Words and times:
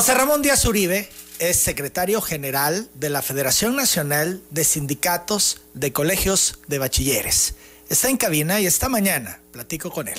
José 0.00 0.14
Ramón 0.14 0.40
Díaz 0.40 0.64
Uribe 0.64 1.10
es 1.40 1.58
secretario 1.58 2.22
general 2.22 2.88
de 2.94 3.10
la 3.10 3.20
Federación 3.20 3.76
Nacional 3.76 4.40
de 4.48 4.64
Sindicatos 4.64 5.60
de 5.74 5.92
Colegios 5.92 6.58
de 6.68 6.78
Bachilleres. 6.78 7.54
Está 7.90 8.08
en 8.08 8.16
cabina 8.16 8.62
y 8.62 8.66
esta 8.66 8.88
mañana 8.88 9.40
platico 9.52 9.90
con 9.90 10.08
él. 10.08 10.18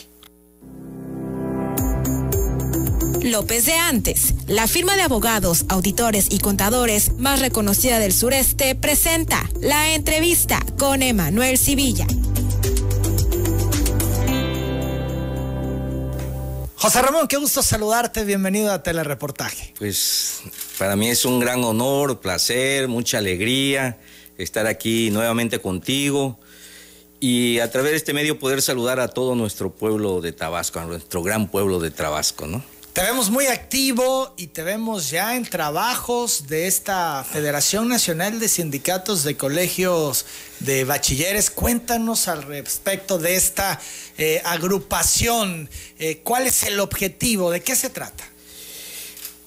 López 3.24 3.66
de 3.66 3.74
Antes, 3.74 4.36
la 4.46 4.68
firma 4.68 4.96
de 4.96 5.02
abogados, 5.02 5.66
auditores 5.68 6.28
y 6.30 6.38
contadores 6.38 7.14
más 7.18 7.40
reconocida 7.40 7.98
del 7.98 8.14
sureste, 8.14 8.76
presenta 8.76 9.50
la 9.62 9.96
entrevista 9.96 10.60
con 10.78 11.02
Emanuel 11.02 11.58
Civilla. 11.58 12.06
José 16.82 17.00
Ramón, 17.04 17.28
qué 17.28 17.38
gusto 17.38 17.62
saludarte, 17.62 18.26
bienvenido 18.26 18.72
a 18.72 18.82
Telereportaje. 18.82 19.72
Pues 19.78 20.42
para 20.80 20.96
mí 20.96 21.10
es 21.10 21.26
un 21.26 21.40
gran 21.40 21.64
honor, 21.64 22.22
placer, 22.22 22.88
mucha 22.88 23.20
alegría 23.20 24.00
estar 24.40 24.66
aquí 24.66 25.12
nuevamente 25.12 25.60
contigo 25.60 26.40
y 27.20 27.60
a 27.60 27.70
través 27.70 27.92
de 27.92 27.98
este 27.98 28.14
medio 28.14 28.40
poder 28.40 28.64
saludar 28.64 29.00
a 29.00 29.10
todo 29.10 29.36
nuestro 29.36 29.72
pueblo 29.72 30.22
de 30.22 30.32
Tabasco, 30.32 30.80
a 30.80 30.86
nuestro 30.86 31.22
gran 31.22 31.52
pueblo 31.52 31.80
de 31.80 31.92
Tabasco, 31.92 32.48
¿no? 32.48 32.64
Te 32.94 33.02
vemos 33.04 33.30
muy 33.30 33.48
activo 33.48 34.34
y 34.36 34.48
te 34.48 34.64
vemos 34.64 35.10
ya 35.10 35.38
en 35.38 35.46
trabajos 35.46 36.48
de 36.48 36.68
esta 36.68 37.24
Federación 37.24 37.88
Nacional 37.88 38.38
de 38.42 38.50
Sindicatos 38.50 39.24
de 39.24 39.38
Colegios 39.38 40.26
de 40.60 40.84
Bachilleres. 40.84 41.50
Cuéntanos 41.52 42.28
al 42.28 42.44
respecto 42.44 43.18
de 43.18 43.36
esta 43.36 43.80
eh, 44.18 44.42
agrupación. 44.44 45.70
Eh, 46.00 46.20
¿Cuál 46.22 46.48
es 46.48 46.64
el 46.64 46.82
objetivo? 46.82 47.50
¿De 47.50 47.62
qué 47.62 47.78
se 47.78 47.90
trata? 47.90 48.26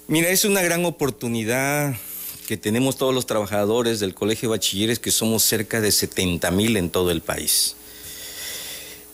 Mira, 0.06 0.30
es 0.30 0.46
una 0.46 0.62
gran 0.62 0.86
oportunidad 0.86 1.94
que 2.48 2.56
tenemos 2.56 2.96
todos 2.96 3.14
los 3.14 3.26
trabajadores 3.26 4.00
del 4.00 4.14
Colegio 4.14 4.48
de 4.48 4.56
Bachilleres, 4.56 4.98
que 4.98 5.10
somos 5.10 5.42
cerca 5.42 5.82
de 5.82 5.92
70 5.92 6.50
mil 6.50 6.78
en 6.78 6.88
todo 6.88 7.10
el 7.10 7.20
país. 7.20 7.76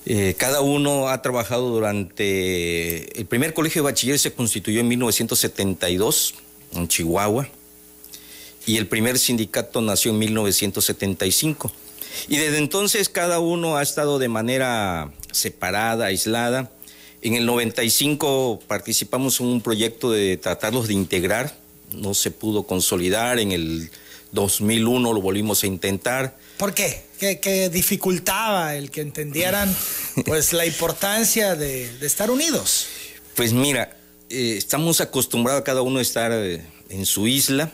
Eh, 0.06 0.34
cada 0.38 0.60
uno 0.60 1.08
ha 1.08 1.22
trabajado 1.22 1.68
durante... 1.68 3.18
El 3.18 3.26
primer 3.26 3.54
colegio 3.54 3.82
de 3.82 3.90
bachiller 3.90 4.18
se 4.18 4.32
constituyó 4.32 4.80
en 4.80 4.88
1972 4.88 6.34
en 6.74 6.88
Chihuahua 6.88 7.48
y 8.66 8.76
el 8.76 8.86
primer 8.86 9.18
sindicato 9.18 9.80
nació 9.80 10.12
en 10.12 10.18
1975. 10.18 11.72
Y 12.28 12.36
desde 12.36 12.58
entonces 12.58 13.08
cada 13.08 13.40
uno 13.40 13.76
ha 13.76 13.82
estado 13.82 14.18
de 14.18 14.28
manera 14.28 15.12
separada, 15.32 16.06
aislada. 16.06 16.70
En 17.22 17.34
el 17.34 17.46
95 17.46 18.60
participamos 18.66 19.40
en 19.40 19.46
un 19.46 19.60
proyecto 19.60 20.10
de 20.10 20.36
tratarlos 20.36 20.88
de 20.88 20.94
integrar, 20.94 21.56
no 21.92 22.14
se 22.14 22.30
pudo 22.30 22.62
consolidar, 22.62 23.38
en 23.38 23.52
el 23.52 23.90
2001 24.32 25.12
lo 25.12 25.20
volvimos 25.20 25.62
a 25.62 25.66
intentar. 25.66 26.36
¿Por 26.56 26.72
qué? 26.72 27.02
¿Qué, 27.20 27.68
dificultaba 27.70 28.76
el 28.76 28.90
que 28.90 29.02
entendieran 29.02 29.70
pues 30.24 30.54
la 30.54 30.64
importancia 30.64 31.54
de, 31.54 31.90
estar 32.00 32.30
unidos? 32.30 32.86
Pues 33.36 33.52
mira, 33.52 33.94
eh, 34.30 34.54
estamos 34.56 35.02
acostumbrados 35.02 35.60
a 35.60 35.64
cada 35.64 35.82
uno 35.82 35.98
a 35.98 36.02
estar 36.02 36.32
eh, 36.32 36.64
en 36.88 37.04
su 37.04 37.26
isla. 37.26 37.72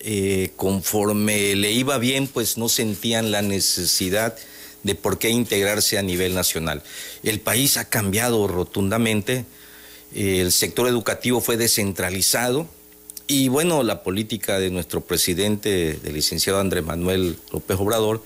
Eh, 0.00 0.50
conforme 0.56 1.54
le 1.54 1.70
iba 1.70 1.96
bien, 1.98 2.26
pues 2.26 2.58
no 2.58 2.68
sentían 2.68 3.30
la 3.30 3.40
necesidad 3.40 4.36
de 4.82 4.96
por 4.96 5.20
qué 5.20 5.30
integrarse 5.30 5.96
a 5.96 6.02
nivel 6.02 6.34
nacional. 6.34 6.82
El 7.22 7.38
país 7.38 7.76
ha 7.76 7.88
cambiado 7.88 8.48
rotundamente, 8.48 9.44
el 10.12 10.50
sector 10.50 10.88
educativo 10.88 11.40
fue 11.40 11.56
descentralizado, 11.56 12.68
y 13.28 13.46
bueno, 13.46 13.84
la 13.84 14.02
política 14.02 14.58
de 14.58 14.70
nuestro 14.70 15.02
presidente, 15.02 16.00
el 16.02 16.12
licenciado 16.12 16.58
Andrés 16.58 16.84
Manuel 16.84 17.38
López 17.52 17.76
Obrador, 17.78 18.24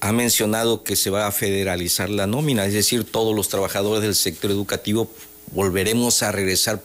ha 0.00 0.12
mencionado 0.12 0.82
que 0.82 0.96
se 0.96 1.10
va 1.10 1.26
a 1.26 1.32
federalizar 1.32 2.08
la 2.08 2.26
nómina, 2.26 2.64
es 2.64 2.72
decir, 2.72 3.04
todos 3.04 3.34
los 3.36 3.48
trabajadores 3.48 4.02
del 4.02 4.14
sector 4.14 4.50
educativo 4.50 5.10
volveremos 5.52 6.22
a 6.22 6.32
regresar 6.32 6.82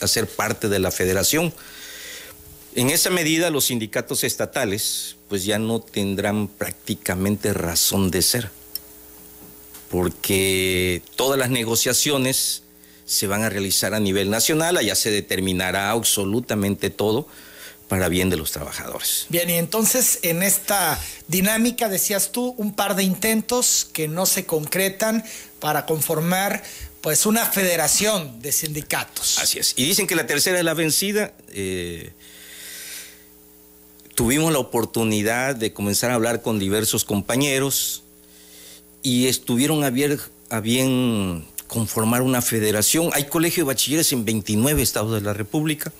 a 0.00 0.06
ser 0.06 0.26
parte 0.28 0.68
de 0.68 0.78
la 0.78 0.90
federación. 0.90 1.52
En 2.74 2.90
esa 2.90 3.10
medida, 3.10 3.50
los 3.50 3.66
sindicatos 3.66 4.22
estatales 4.22 5.16
pues 5.28 5.44
ya 5.44 5.58
no 5.58 5.80
tendrán 5.80 6.48
prácticamente 6.48 7.52
razón 7.52 8.10
de 8.10 8.22
ser, 8.22 8.50
porque 9.90 11.02
todas 11.16 11.38
las 11.38 11.50
negociaciones 11.50 12.62
se 13.06 13.26
van 13.26 13.42
a 13.42 13.48
realizar 13.48 13.94
a 13.94 14.00
nivel 14.00 14.28
nacional, 14.28 14.76
allá 14.76 14.94
se 14.94 15.10
determinará 15.10 15.90
absolutamente 15.90 16.90
todo 16.90 17.26
para 17.88 18.08
bien 18.08 18.30
de 18.30 18.36
los 18.36 18.52
trabajadores. 18.52 19.26
Bien, 19.30 19.48
y 19.48 19.54
entonces 19.54 20.20
en 20.22 20.42
esta 20.42 21.00
dinámica 21.26 21.88
decías 21.88 22.32
tú 22.32 22.54
un 22.58 22.74
par 22.74 22.94
de 22.94 23.02
intentos 23.02 23.88
que 23.92 24.08
no 24.08 24.26
se 24.26 24.44
concretan 24.44 25.24
para 25.58 25.86
conformar 25.86 26.62
pues 27.00 27.26
una 27.26 27.46
federación 27.46 28.40
de 28.42 28.52
sindicatos. 28.52 29.38
Así 29.38 29.58
es. 29.58 29.74
Y 29.76 29.84
dicen 29.84 30.06
que 30.06 30.14
la 30.14 30.26
tercera 30.26 30.58
es 30.58 30.64
la 30.64 30.74
vencida. 30.74 31.32
Eh, 31.48 32.12
tuvimos 34.14 34.52
la 34.52 34.58
oportunidad 34.58 35.56
de 35.56 35.72
comenzar 35.72 36.10
a 36.10 36.14
hablar 36.14 36.42
con 36.42 36.58
diversos 36.58 37.04
compañeros 37.04 38.02
y 39.02 39.28
estuvieron 39.28 39.84
a 39.84 39.90
bien 40.60 41.46
conformar 41.68 42.22
una 42.22 42.42
federación. 42.42 43.10
Hay 43.14 43.24
colegio 43.24 43.64
de 43.64 43.68
bachilleres 43.68 44.12
en 44.12 44.24
29 44.24 44.82
estados 44.82 45.14
de 45.14 45.20
la 45.20 45.32
República. 45.32 45.92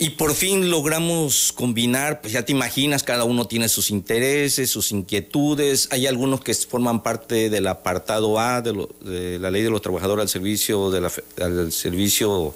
Y 0.00 0.10
por 0.10 0.32
fin 0.34 0.70
logramos 0.70 1.52
combinar, 1.52 2.20
pues 2.20 2.32
ya 2.32 2.44
te 2.44 2.52
imaginas, 2.52 3.02
cada 3.02 3.24
uno 3.24 3.48
tiene 3.48 3.68
sus 3.68 3.90
intereses, 3.90 4.70
sus 4.70 4.92
inquietudes. 4.92 5.88
Hay 5.90 6.06
algunos 6.06 6.40
que 6.40 6.54
forman 6.54 7.02
parte 7.02 7.50
del 7.50 7.66
apartado 7.66 8.38
A 8.38 8.62
de, 8.62 9.38
la 9.40 9.50
ley 9.50 9.62
de 9.62 9.70
los 9.70 9.82
trabajadores 9.82 10.22
al 10.22 10.28
servicio, 10.28 10.92
de 10.92 11.10
al 11.42 11.72
servicio 11.72 12.54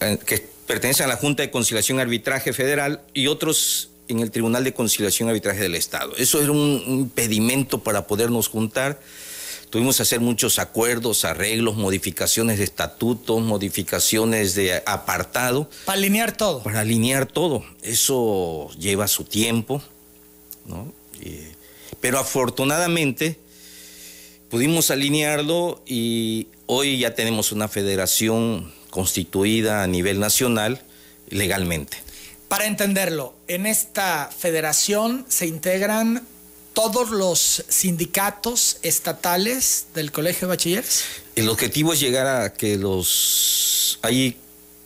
eh, 0.00 0.18
que 0.26 0.44
pertenece 0.66 1.04
a 1.04 1.06
la 1.06 1.16
Junta 1.16 1.44
de 1.44 1.52
Conciliación 1.52 1.98
y 1.98 2.00
Arbitraje 2.00 2.52
Federal 2.52 3.02
y 3.14 3.28
otros 3.28 3.90
en 4.08 4.18
el 4.18 4.32
Tribunal 4.32 4.64
de 4.64 4.74
Conciliación 4.74 5.28
y 5.28 5.30
Arbitraje 5.30 5.60
del 5.60 5.76
Estado. 5.76 6.12
Eso 6.16 6.42
era 6.42 6.50
un 6.50 6.82
impedimento 6.86 7.84
para 7.84 8.08
podernos 8.08 8.48
juntar. 8.48 8.98
Tuvimos 9.70 9.96
que 9.96 10.02
hacer 10.02 10.20
muchos 10.20 10.58
acuerdos, 10.58 11.24
arreglos, 11.24 11.76
modificaciones 11.76 12.58
de 12.58 12.64
estatutos, 12.64 13.42
modificaciones 13.42 14.54
de 14.54 14.82
apartado. 14.86 15.68
Para 15.84 15.98
alinear 15.98 16.36
todo. 16.36 16.62
Para 16.62 16.80
alinear 16.80 17.26
todo. 17.26 17.64
Eso 17.82 18.70
lleva 18.78 19.08
su 19.08 19.24
tiempo, 19.24 19.82
¿no? 20.66 20.92
pero 22.00 22.18
afortunadamente 22.18 23.38
pudimos 24.50 24.90
alinearlo 24.90 25.82
y 25.86 26.48
hoy 26.66 26.98
ya 26.98 27.14
tenemos 27.14 27.52
una 27.52 27.68
federación 27.68 28.72
constituida 28.90 29.82
a 29.82 29.86
nivel 29.86 30.20
nacional 30.20 30.82
legalmente. 31.28 31.98
Para 32.48 32.66
entenderlo, 32.66 33.34
en 33.48 33.66
esta 33.66 34.30
federación 34.36 35.26
se 35.28 35.46
integran 35.46 36.26
todos 36.76 37.08
los 37.08 37.64
sindicatos 37.68 38.76
estatales 38.82 39.86
del 39.94 40.12
Colegio 40.12 40.46
de 40.46 40.48
Bachilleres? 40.48 41.04
El 41.34 41.48
objetivo 41.48 41.94
es 41.94 42.00
llegar 42.00 42.26
a 42.26 42.52
que 42.52 42.76
los... 42.76 43.98
Hay 44.02 44.36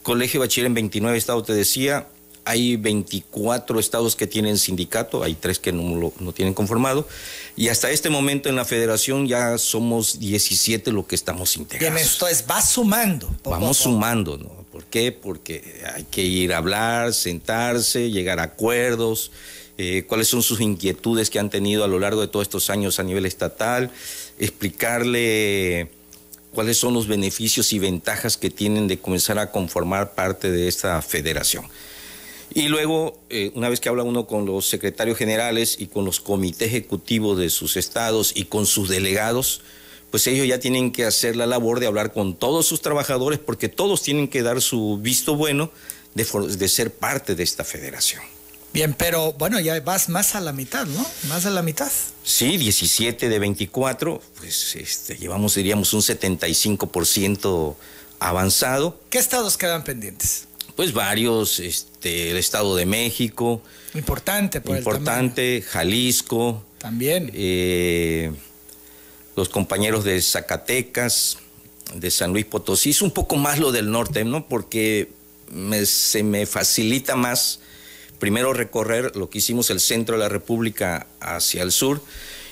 Colegio 0.05 0.41
de 0.41 0.47
Bachiller 0.47 0.69
en 0.69 0.75
29 0.75 1.19
estados, 1.19 1.45
te 1.47 1.53
decía, 1.53 2.07
hay 2.45 2.77
24 2.77 3.81
estados 3.81 4.15
que 4.15 4.29
tienen 4.29 4.57
sindicato, 4.57 5.25
hay 5.25 5.35
tres 5.35 5.59
que 5.59 5.73
no, 5.73 5.97
lo, 5.97 6.13
no 6.21 6.33
tienen 6.33 6.55
conformado, 6.55 7.09
y 7.57 7.69
hasta 7.69 7.91
este 7.91 8.09
momento 8.09 8.49
en 8.49 8.55
la 8.55 8.65
federación 8.65 9.27
ya 9.27 9.59
somos 9.59 10.21
17 10.21 10.93
lo 10.93 11.09
que 11.09 11.17
estamos 11.17 11.57
integrados. 11.57 11.93
Bien, 11.93 12.07
esto 12.07 12.29
es, 12.29 12.45
va 12.49 12.63
sumando. 12.63 13.29
Vamos 13.43 13.79
sumando, 13.79 14.39
¿no? 14.39 14.65
¿Por 14.71 14.85
qué? 14.85 15.11
Porque 15.11 15.83
hay 15.93 16.05
que 16.05 16.23
ir 16.23 16.55
a 16.55 16.59
hablar, 16.59 17.13
sentarse, 17.15 18.13
llegar 18.13 18.39
a 18.39 18.45
acuerdos, 18.45 19.33
eh, 19.83 20.05
cuáles 20.07 20.29
son 20.29 20.43
sus 20.43 20.61
inquietudes 20.61 21.31
que 21.31 21.39
han 21.39 21.49
tenido 21.49 21.85
a 21.85 21.89
lo 21.89 21.99
largo 21.99 22.21
de 22.21 22.29
todos 22.29 22.43
estos 22.43 22.69
años 22.69 23.01
a 23.01 23.03
nivel 23.03 23.25
estatal, 23.25 23.91
explicarle 24.39 25.89
cuáles 26.53 26.77
son 26.77 26.93
los 26.93 27.09
beneficios 27.09 27.73
y 27.73 27.79
ventajas 27.79 28.37
que 28.37 28.51
tienen 28.51 28.89
de 28.89 28.99
comenzar 28.99 29.39
a 29.39 29.51
conformar 29.51 30.15
parte 30.15 30.51
de 30.51 30.69
esta 30.69 31.01
federación. 31.01 31.65
Y 32.53 32.69
luego, 32.69 33.19
eh, 33.31 33.53
una 33.55 33.71
vez 33.71 33.81
que 33.81 33.89
habla 33.89 34.03
uno 34.03 34.27
con 34.27 34.45
los 34.45 34.69
secretarios 34.69 35.17
generales 35.17 35.77
y 35.79 35.87
con 35.87 36.05
los 36.05 36.21
comités 36.21 36.69
ejecutivos 36.69 37.39
de 37.39 37.49
sus 37.49 37.79
estados 37.79 38.33
y 38.35 38.45
con 38.45 38.67
sus 38.67 38.91
delegados, 38.91 39.63
pues 40.11 40.27
ellos 40.27 40.47
ya 40.47 40.61
tienen 40.61 40.93
que 40.93 41.07
hacer 41.07 41.37
la 41.37 41.47
labor 41.47 41.81
de 41.81 41.87
hablar 41.87 42.13
con 42.13 42.35
todos 42.35 42.67
sus 42.67 42.83
trabajadores 42.83 43.39
porque 43.39 43.71
todos 43.71 44.03
tienen 44.03 44.29
que 44.29 44.43
dar 44.43 44.61
su 44.61 44.99
visto 45.01 45.37
bueno 45.37 45.71
de 46.15 46.69
ser 46.69 46.93
parte 46.93 47.35
de 47.35 47.45
esta 47.45 47.65
federación. 47.65 48.21
Bien, 48.73 48.95
pero 48.95 49.33
bueno, 49.33 49.59
ya 49.59 49.81
vas 49.81 50.09
más 50.09 50.35
a 50.37 50.41
la 50.41 50.53
mitad, 50.53 50.87
¿no? 50.87 51.05
Más 51.29 51.45
a 51.45 51.51
la 51.51 51.63
mitad. 51.63 51.91
Sí, 52.23 52.57
17 52.57 53.29
de 53.29 53.39
24, 53.39 54.23
pues 54.39 54.77
este, 54.77 55.17
llevamos, 55.17 55.57
diríamos, 55.57 55.93
un 55.93 56.03
75% 56.03 57.75
avanzado. 58.21 59.01
¿Qué 59.11 59.19
estados 59.19 59.57
quedan 59.57 59.83
pendientes? 59.83 60.47
Pues 60.77 60.93
varios, 60.93 61.59
este, 61.59 62.31
el 62.31 62.37
Estado 62.37 62.77
de 62.77 62.87
México. 62.87 63.61
Importante, 63.95 64.61
por 64.61 64.79
Importante, 64.79 65.63
Jalisco. 65.69 66.65
También. 66.79 67.31
Eh, 67.35 68.33
los 69.35 69.49
compañeros 69.49 70.05
de 70.05 70.23
Zacatecas, 70.23 71.39
de 71.95 72.11
San 72.11 72.33
Luis 72.33 72.45
Potosí. 72.45 72.91
Es 72.91 73.03
un 73.03 73.11
poco 73.11 73.37
más 73.37 73.59
lo 73.59 73.73
del 73.73 73.91
norte, 73.91 74.25
¿no? 74.25 74.47
Porque 74.47 75.11
se 75.85 76.23
me 76.23 76.47
facilita 76.47 77.17
más 77.17 77.59
primero 78.21 78.53
recorrer 78.53 79.17
lo 79.17 79.29
que 79.29 79.39
hicimos 79.39 79.71
el 79.71 79.81
centro 79.81 80.15
de 80.15 80.21
la 80.21 80.29
República 80.29 81.09
hacia 81.19 81.65
el 81.65 81.73
sur. 81.73 82.01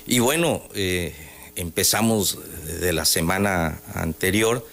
Y 0.06 0.18
bueno, 0.18 0.62
eh, 0.74 1.14
empezamos 1.54 2.38
de 2.80 2.92
la 2.92 3.04
semana 3.04 3.80
anterior 3.94 4.66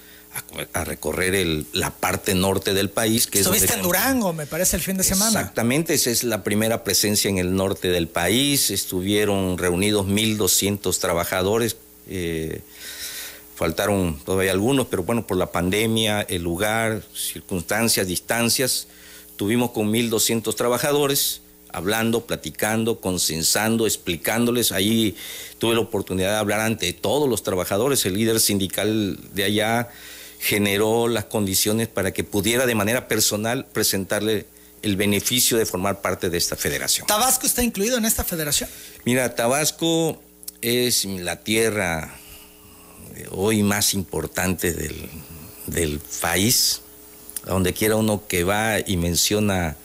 a, 0.74 0.84
recorrer 0.84 1.66
la 1.74 1.92
parte 1.92 2.34
norte 2.34 2.74
del 2.74 2.90
país. 2.90 3.28
Que 3.28 3.40
Estuviste 3.40 3.74
en 3.74 3.82
Durango, 3.82 4.34
me 4.34 4.46
parece, 4.46 4.76
el 4.76 4.82
fin 4.82 4.98
de 4.98 5.04
semana. 5.04 5.40
Exactamente, 5.40 5.94
esa 5.94 6.10
es 6.10 6.24
la 6.24 6.44
primera 6.44 6.84
presencia 6.84 7.30
en 7.30 7.38
el 7.38 7.56
norte 7.56 7.90
del 7.90 8.08
país. 8.08 8.72
Estuvieron 8.72 9.58
reunidos 9.58 10.08
1.200 10.08 10.98
trabajadores. 11.00 11.78
Eh, 12.08 12.62
faltaron 13.56 14.20
todavía 14.26 14.52
algunos, 14.52 14.88
pero 14.88 15.04
bueno, 15.04 15.26
por 15.26 15.38
la 15.38 15.52
pandemia, 15.52 16.22
el 16.22 16.44
lugar, 16.44 17.04
circunstancias, 17.14 18.08
distancias, 18.08 18.88
tuvimos 19.36 19.72
con 19.72 19.92
1.200 19.92 20.56
trabajadores 20.56 21.42
hablando, 21.76 22.26
platicando, 22.26 23.02
consensando, 23.02 23.86
explicándoles. 23.86 24.72
Ahí 24.72 25.16
tuve 25.60 25.76
la 25.76 25.82
oportunidad 25.82 26.32
de 26.32 26.38
hablar 26.38 26.62
ante 26.62 26.92
todos 26.94 27.30
los 27.30 27.44
trabajadores. 27.44 28.06
El 28.06 28.14
líder 28.14 28.40
sindical 28.40 29.20
de 29.34 29.44
allá 29.44 29.90
generó 30.40 31.08
las 31.08 31.26
condiciones 31.26 31.88
para 31.88 32.14
que 32.14 32.24
pudiera 32.24 32.66
de 32.66 32.76
manera 32.76 33.08
personal 33.08 33.66
presentarle 33.66 34.46
el 34.84 34.96
beneficio 34.96 35.58
de 35.58 35.66
formar 35.66 36.02
parte 36.02 36.30
de 36.30 36.38
esta 36.38 36.56
federación. 36.56 37.08
¿Tabasco 37.08 37.46
está 37.46 37.64
incluido 37.64 37.98
en 37.98 38.06
esta 38.06 38.24
federación? 38.24 38.70
Mira, 39.04 39.36
Tabasco 39.36 40.22
es 40.62 41.06
la 41.06 41.44
tierra 41.44 42.16
hoy 43.32 43.64
más 43.64 43.94
importante 43.94 44.74
del, 44.74 45.10
del 45.68 46.00
país, 46.22 46.82
donde 47.46 47.74
quiera 47.74 47.96
uno 47.96 48.24
que 48.28 48.44
va 48.44 48.80
y 48.80 48.98
menciona 48.98 49.78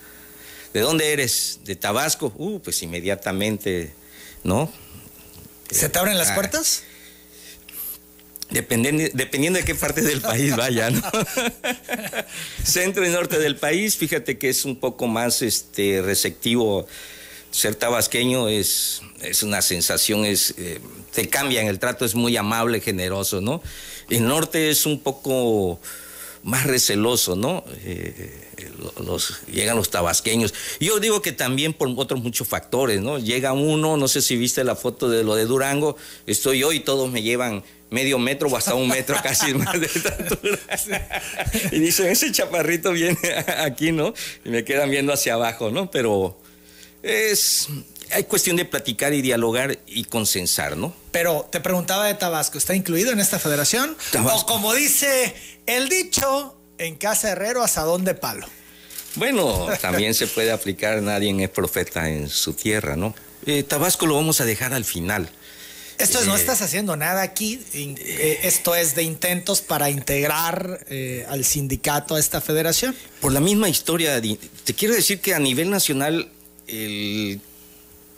¿De 0.72 0.80
dónde 0.80 1.12
eres? 1.12 1.60
¿De 1.64 1.74
Tabasco? 1.74 2.32
Uh, 2.36 2.60
pues 2.60 2.82
inmediatamente, 2.82 3.92
¿no? 4.44 4.72
¿Se 5.70 5.88
te 5.88 5.98
abren 5.98 6.16
las 6.16 6.30
ah. 6.30 6.34
puertas? 6.34 6.84
Dependiendo, 8.50 9.04
dependiendo 9.14 9.58
de 9.58 9.64
qué 9.64 9.74
parte 9.74 10.02
del 10.02 10.20
país 10.20 10.56
vaya, 10.56 10.90
¿no? 10.90 11.02
Centro 12.64 13.06
y 13.06 13.10
norte 13.10 13.38
del 13.38 13.56
país, 13.56 13.96
fíjate 13.96 14.38
que 14.38 14.48
es 14.48 14.64
un 14.64 14.76
poco 14.76 15.06
más 15.06 15.42
este, 15.42 16.02
receptivo. 16.02 16.86
Ser 17.52 17.74
tabasqueño 17.74 18.48
es, 18.48 19.02
es 19.22 19.42
una 19.42 19.62
sensación, 19.62 20.24
es, 20.24 20.54
eh, 20.56 20.80
te 21.12 21.28
cambian, 21.28 21.66
el 21.66 21.80
trato 21.80 22.04
es 22.04 22.14
muy 22.14 22.36
amable, 22.36 22.80
generoso, 22.80 23.40
¿no? 23.40 23.60
El 24.08 24.26
norte 24.26 24.70
es 24.70 24.86
un 24.86 25.00
poco 25.00 25.80
más 26.42 26.66
receloso, 26.66 27.36
¿no? 27.36 27.64
Eh, 27.84 28.48
los, 29.04 29.40
llegan 29.46 29.76
los 29.76 29.90
tabasqueños. 29.90 30.54
Yo 30.80 31.00
digo 31.00 31.22
que 31.22 31.32
también 31.32 31.72
por 31.72 31.88
otros 31.96 32.22
muchos 32.22 32.48
factores, 32.48 33.00
¿no? 33.00 33.18
Llega 33.18 33.52
uno, 33.52 33.96
no 33.96 34.08
sé 34.08 34.22
si 34.22 34.36
viste 34.36 34.64
la 34.64 34.76
foto 34.76 35.08
de 35.08 35.22
lo 35.24 35.34
de 35.34 35.44
Durango, 35.44 35.96
estoy 36.26 36.60
yo 36.60 36.72
y 36.72 36.80
todos 36.80 37.10
me 37.10 37.22
llevan 37.22 37.62
medio 37.90 38.18
metro 38.18 38.48
o 38.48 38.56
hasta 38.56 38.74
un 38.74 38.88
metro 38.88 39.16
casi 39.22 39.52
más 39.54 39.78
de 39.78 39.86
altura. 39.86 40.58
y 41.72 41.78
dicen, 41.78 42.06
ese 42.06 42.32
chaparrito 42.32 42.92
viene 42.92 43.18
aquí, 43.58 43.92
¿no? 43.92 44.14
Y 44.44 44.50
me 44.50 44.64
quedan 44.64 44.90
viendo 44.90 45.12
hacia 45.12 45.34
abajo, 45.34 45.70
¿no? 45.70 45.90
Pero 45.90 46.40
es, 47.02 47.68
hay 48.12 48.24
cuestión 48.24 48.56
de 48.56 48.64
platicar 48.64 49.12
y 49.12 49.22
dialogar 49.22 49.78
y 49.86 50.04
consensar, 50.04 50.76
¿no? 50.76 50.94
Pero 51.12 51.48
te 51.50 51.60
preguntaba 51.60 52.06
de 52.06 52.14
Tabasco, 52.14 52.58
¿está 52.58 52.74
incluido 52.74 53.12
en 53.12 53.20
esta 53.20 53.38
federación? 53.38 53.96
O 54.32 54.46
como 54.46 54.74
dice 54.74 55.34
el 55.76 55.88
dicho, 55.88 56.56
en 56.78 56.96
casa 56.96 57.30
herrero, 57.30 57.62
asadón 57.62 58.04
de 58.04 58.14
palo. 58.14 58.46
Bueno, 59.16 59.68
también 59.80 60.14
se 60.14 60.26
puede 60.26 60.52
aplicar, 60.52 61.02
nadie 61.02 61.34
es 61.42 61.50
profeta 61.50 62.08
en 62.08 62.28
su 62.28 62.54
tierra, 62.54 62.96
¿no? 62.96 63.14
Eh, 63.46 63.62
Tabasco 63.62 64.06
lo 64.06 64.14
vamos 64.14 64.40
a 64.40 64.44
dejar 64.44 64.72
al 64.72 64.84
final. 64.84 65.28
Esto 65.98 66.18
es, 66.18 66.26
no 66.26 66.34
eh, 66.34 66.38
estás 66.38 66.62
haciendo 66.62 66.96
nada 66.96 67.22
aquí, 67.22 67.60
eh, 67.74 68.40
esto 68.44 68.74
es 68.74 68.94
de 68.94 69.02
intentos 69.02 69.60
para 69.60 69.90
integrar 69.90 70.86
al 71.28 71.44
sindicato 71.44 72.14
a 72.14 72.20
esta 72.20 72.40
federación. 72.40 72.94
Por 73.20 73.32
la 73.32 73.40
misma 73.40 73.68
historia, 73.68 74.20
te 74.20 74.74
quiero 74.74 74.94
decir 74.94 75.20
que 75.20 75.34
a 75.34 75.38
nivel 75.38 75.70
nacional 75.70 76.30
el 76.66 77.40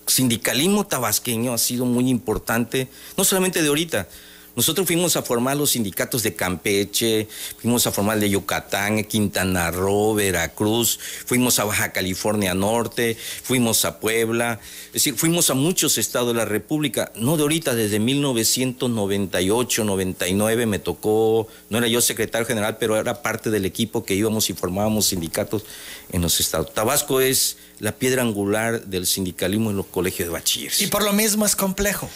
sindicalismo 0.06 0.86
tabasqueño 0.86 1.54
ha 1.54 1.58
sido 1.58 1.84
muy 1.84 2.08
importante, 2.08 2.88
no 3.16 3.24
solamente 3.24 3.62
de 3.62 3.68
ahorita, 3.68 4.08
nosotros 4.54 4.86
fuimos 4.86 5.16
a 5.16 5.22
formar 5.22 5.56
los 5.56 5.70
sindicatos 5.70 6.22
de 6.22 6.34
Campeche, 6.34 7.26
fuimos 7.58 7.86
a 7.86 7.92
formar 7.92 8.20
de 8.20 8.28
Yucatán, 8.28 9.04
Quintana 9.04 9.70
Roo, 9.70 10.14
Veracruz, 10.14 10.98
fuimos 11.24 11.58
a 11.58 11.64
Baja 11.64 11.92
California 11.92 12.52
Norte, 12.52 13.16
fuimos 13.42 13.84
a 13.84 13.98
Puebla, 13.98 14.60
es 14.86 14.92
decir, 14.92 15.14
fuimos 15.14 15.48
a 15.50 15.54
muchos 15.54 15.96
estados 15.96 16.28
de 16.28 16.34
la 16.34 16.44
República, 16.44 17.12
no 17.16 17.36
de 17.36 17.42
ahorita, 17.42 17.74
desde 17.74 17.98
1998, 17.98 19.84
99 19.84 20.66
me 20.66 20.78
tocó, 20.78 21.48
no 21.70 21.78
era 21.78 21.88
yo 21.88 22.00
secretario 22.02 22.46
general, 22.46 22.76
pero 22.78 22.98
era 22.98 23.22
parte 23.22 23.50
del 23.50 23.64
equipo 23.64 24.04
que 24.04 24.14
íbamos 24.14 24.50
y 24.50 24.52
formábamos 24.52 25.06
sindicatos 25.06 25.64
en 26.10 26.20
los 26.20 26.40
estados. 26.40 26.74
Tabasco 26.74 27.20
es 27.20 27.56
la 27.78 27.92
piedra 27.92 28.22
angular 28.22 28.84
del 28.84 29.06
sindicalismo 29.06 29.70
en 29.70 29.76
los 29.76 29.86
colegios 29.86 30.28
de 30.28 30.32
bachilleres. 30.32 30.80
Y 30.82 30.88
por 30.88 31.02
lo 31.02 31.12
mismo 31.12 31.46
es 31.46 31.56
complejo 31.56 32.10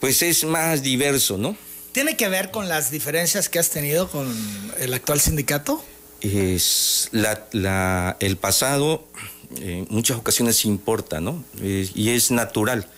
pues 0.00 0.22
es 0.22 0.44
más 0.44 0.82
diverso, 0.82 1.38
¿no? 1.38 1.56
¿Tiene 1.92 2.16
que 2.16 2.28
ver 2.28 2.50
con 2.50 2.68
las 2.68 2.90
diferencias 2.90 3.48
que 3.48 3.58
has 3.58 3.70
tenido 3.70 4.08
con 4.10 4.32
el 4.78 4.94
actual 4.94 5.20
sindicato? 5.20 5.84
Es 6.20 7.08
la, 7.12 8.16
el 8.20 8.36
pasado 8.36 9.08
en 9.56 9.86
muchas 9.90 10.18
ocasiones 10.18 10.64
importa, 10.64 11.20
¿no? 11.20 11.44
y 11.60 12.10
es 12.10 12.30
natural. 12.30 12.88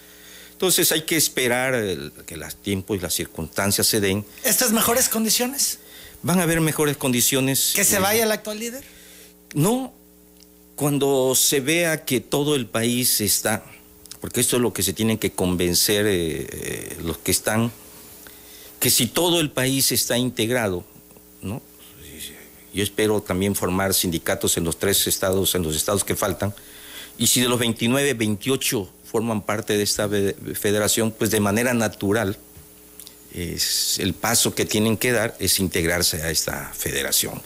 Entonces 0.52 0.92
hay 0.92 1.02
que 1.02 1.16
esperar 1.16 1.82
que 2.26 2.36
los 2.36 2.56
tiempos 2.56 2.98
y 2.98 3.00
las 3.00 3.14
circunstancias 3.14 3.86
se 3.86 4.00
den. 4.00 4.26
¿Estas 4.44 4.72
mejores 4.72 5.08
condiciones? 5.08 5.78
Van 6.22 6.38
a 6.38 6.42
haber 6.42 6.60
mejores 6.60 6.98
condiciones. 6.98 7.72
¿Que 7.74 7.84
se 7.84 7.98
vaya 7.98 8.24
el 8.24 8.32
actual 8.32 8.58
líder? 8.58 8.84
No, 9.54 9.94
cuando 10.76 11.34
se 11.34 11.60
vea 11.60 12.04
que 12.04 12.20
todo 12.20 12.56
el 12.56 12.66
país 12.66 13.22
está 13.22 13.64
porque 14.20 14.40
esto 14.40 14.56
es 14.56 14.62
lo 14.62 14.72
que 14.72 14.82
se 14.82 14.92
tienen 14.92 15.18
que 15.18 15.32
convencer 15.32 16.06
eh, 16.06 16.46
eh, 16.50 16.96
los 17.02 17.18
que 17.18 17.30
están, 17.30 17.72
que 18.78 18.90
si 18.90 19.06
todo 19.06 19.40
el 19.40 19.50
país 19.50 19.92
está 19.92 20.18
integrado, 20.18 20.84
¿no? 21.42 21.62
Yo 22.72 22.84
espero 22.84 23.20
también 23.20 23.56
formar 23.56 23.94
sindicatos 23.94 24.56
en 24.56 24.64
los 24.64 24.78
tres 24.78 25.06
estados, 25.08 25.54
en 25.56 25.62
los 25.62 25.74
estados 25.74 26.04
que 26.04 26.14
faltan, 26.14 26.54
y 27.18 27.26
si 27.26 27.40
de 27.40 27.48
los 27.48 27.58
29, 27.58 28.14
28 28.14 28.88
forman 29.04 29.42
parte 29.42 29.76
de 29.76 29.82
esta 29.82 30.08
federación, 30.08 31.10
pues 31.10 31.30
de 31.30 31.40
manera 31.40 31.74
natural, 31.74 32.38
es 33.34 33.98
el 33.98 34.14
paso 34.14 34.54
que 34.54 34.64
tienen 34.64 34.96
que 34.96 35.12
dar 35.12 35.36
es 35.38 35.60
integrarse 35.60 36.22
a 36.22 36.30
esta 36.30 36.72
federación. 36.74 37.40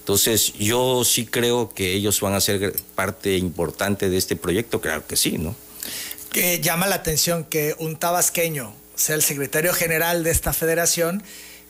Entonces, 0.00 0.52
yo 0.54 1.04
sí 1.04 1.26
creo 1.26 1.72
que 1.74 1.94
ellos 1.94 2.20
van 2.20 2.34
a 2.34 2.40
ser 2.40 2.74
parte 2.94 3.36
importante 3.36 4.08
de 4.08 4.16
este 4.16 4.36
proyecto, 4.36 4.80
claro 4.80 5.06
que 5.06 5.16
sí, 5.16 5.36
¿no? 5.38 5.56
Que 6.32 6.60
llama 6.60 6.86
la 6.86 6.96
atención 6.96 7.44
que 7.44 7.74
un 7.78 7.96
tabasqueño 7.96 8.74
sea 8.94 9.14
el 9.14 9.22
secretario 9.22 9.72
general 9.72 10.24
de 10.24 10.30
esta 10.30 10.52
federación 10.52 11.22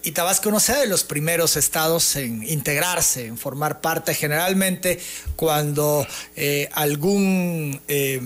y 0.07 0.13
Tabasco 0.13 0.53
no 0.53 0.61
sea 0.61 0.79
de 0.79 0.87
los 0.87 1.03
primeros 1.03 1.57
estados 1.57 2.15
en 2.15 2.45
integrarse, 2.45 3.27
en 3.27 3.37
formar 3.37 3.81
parte. 3.81 4.15
Generalmente 4.15 5.01
cuando 5.35 6.07
eh, 6.37 6.69
algún 6.75 7.81
eh, 7.89 8.21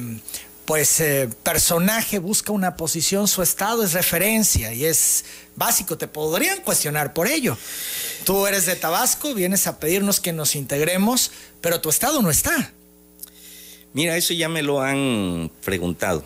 pues 0.66 1.00
eh, 1.00 1.30
personaje 1.42 2.18
busca 2.18 2.52
una 2.52 2.76
posición, 2.76 3.26
su 3.28 3.42
estado 3.42 3.82
es 3.82 3.94
referencia 3.94 4.74
y 4.74 4.84
es 4.84 5.24
básico. 5.56 5.96
Te 5.96 6.06
podrían 6.06 6.60
cuestionar 6.60 7.14
por 7.14 7.26
ello. 7.26 7.56
Tú 8.24 8.46
eres 8.46 8.66
de 8.66 8.76
Tabasco, 8.76 9.32
vienes 9.32 9.66
a 9.66 9.80
pedirnos 9.80 10.20
que 10.20 10.34
nos 10.34 10.56
integremos, 10.56 11.30
pero 11.62 11.80
tu 11.80 11.88
estado 11.88 12.20
no 12.20 12.30
está. 12.30 12.74
Mira, 13.92 14.16
eso 14.16 14.34
ya 14.34 14.48
me 14.48 14.62
lo 14.62 14.80
han 14.80 15.50
preguntado, 15.64 16.24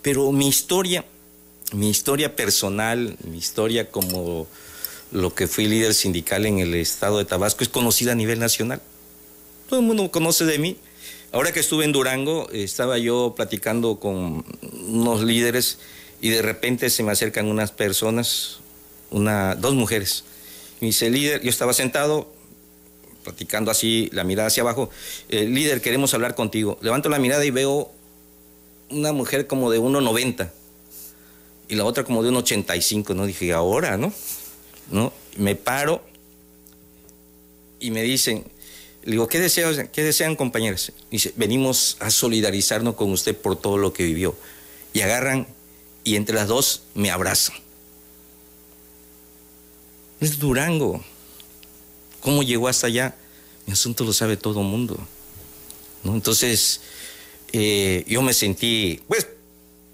pero 0.00 0.32
mi 0.32 0.48
historia, 0.48 1.04
mi 1.72 1.90
historia 1.90 2.34
personal, 2.34 3.16
mi 3.24 3.36
historia 3.36 3.90
como 3.90 4.46
lo 5.10 5.34
que 5.34 5.46
fui 5.46 5.66
líder 5.66 5.92
sindical 5.92 6.46
en 6.46 6.58
el 6.58 6.74
estado 6.74 7.18
de 7.18 7.26
Tabasco 7.26 7.62
es 7.62 7.68
conocida 7.68 8.12
a 8.12 8.14
nivel 8.14 8.38
nacional. 8.38 8.80
Todo 9.68 9.80
el 9.80 9.86
mundo 9.86 10.10
conoce 10.10 10.46
de 10.46 10.58
mí. 10.58 10.78
Ahora 11.32 11.52
que 11.52 11.60
estuve 11.60 11.84
en 11.84 11.92
Durango, 11.92 12.48
estaba 12.50 12.96
yo 12.96 13.34
platicando 13.36 14.00
con 14.00 14.44
unos 14.72 15.22
líderes 15.22 15.78
y 16.22 16.30
de 16.30 16.40
repente 16.40 16.88
se 16.88 17.02
me 17.02 17.12
acercan 17.12 17.46
unas 17.46 17.72
personas, 17.72 18.60
una, 19.10 19.54
dos 19.54 19.74
mujeres, 19.74 20.24
Me 20.80 20.86
dice, 20.86 21.10
líder, 21.10 21.42
yo 21.42 21.50
estaba 21.50 21.74
sentado, 21.74 22.31
platicando 23.22 23.70
así, 23.70 24.08
la 24.12 24.24
mirada 24.24 24.48
hacia 24.48 24.62
abajo. 24.62 24.90
Eh, 25.28 25.44
líder, 25.44 25.80
queremos 25.80 26.14
hablar 26.14 26.34
contigo. 26.34 26.78
Levanto 26.82 27.08
la 27.08 27.18
mirada 27.18 27.44
y 27.44 27.50
veo 27.50 27.90
una 28.90 29.12
mujer 29.12 29.46
como 29.46 29.70
de 29.70 29.80
1,90 29.80 30.50
y 31.68 31.74
la 31.74 31.84
otra 31.84 32.04
como 32.04 32.22
de 32.22 32.30
1,85. 32.30 33.14
¿no? 33.14 33.26
Dije, 33.26 33.52
ahora, 33.52 33.96
¿no? 33.96 34.12
¿no? 34.90 35.12
Me 35.36 35.56
paro 35.56 36.04
y 37.80 37.90
me 37.90 38.02
dicen, 38.02 38.44
le 39.04 39.12
digo, 39.12 39.26
¿qué 39.26 39.40
desean, 39.40 39.88
qué 39.88 40.02
desean 40.02 40.36
compañeros? 40.36 40.92
Dice, 41.10 41.32
venimos 41.36 41.96
a 42.00 42.10
solidarizarnos 42.10 42.94
con 42.94 43.10
usted 43.10 43.36
por 43.36 43.56
todo 43.56 43.78
lo 43.78 43.92
que 43.92 44.04
vivió. 44.04 44.36
Y 44.92 45.00
agarran 45.00 45.46
y 46.04 46.16
entre 46.16 46.34
las 46.34 46.48
dos 46.48 46.82
me 46.94 47.10
abrazan. 47.10 47.56
Es 50.20 50.38
Durango. 50.38 51.02
¿Cómo 52.22 52.42
llegó 52.42 52.68
hasta 52.68 52.86
allá? 52.86 53.14
Mi 53.66 53.74
asunto 53.74 54.04
lo 54.04 54.12
sabe 54.12 54.36
todo 54.36 54.60
el 54.60 54.66
mundo. 54.66 54.96
¿no? 56.04 56.14
Entonces, 56.14 56.80
eh, 57.52 58.04
yo 58.06 58.22
me 58.22 58.32
sentí, 58.32 59.02
pues, 59.08 59.26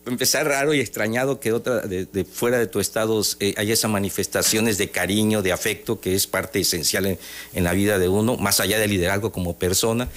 empezar 0.06 0.46
raro 0.46 0.72
y 0.72 0.80
extrañado 0.80 1.40
que 1.40 1.52
otra 1.52 1.80
de, 1.80 2.24
fuera 2.24 2.58
de 2.58 2.66
tu 2.66 2.80
estado 2.80 3.22
eh, 3.40 3.54
haya 3.56 3.74
esas 3.74 3.90
manifestaciones 3.90 4.78
de 4.78 4.90
cariño, 4.90 5.42
de 5.42 5.52
afecto, 5.52 6.00
que 6.00 6.14
es 6.14 6.26
parte 6.26 6.60
esencial 6.60 7.06
en, 7.06 7.18
en, 7.54 7.64
la 7.64 7.72
vida 7.72 7.98
de 7.98 8.08
uno, 8.08 8.36
más 8.36 8.60
allá 8.60 8.78
del 8.78 8.90
liderazgo 8.90 9.32
como 9.32 9.58
persona. 9.58 10.08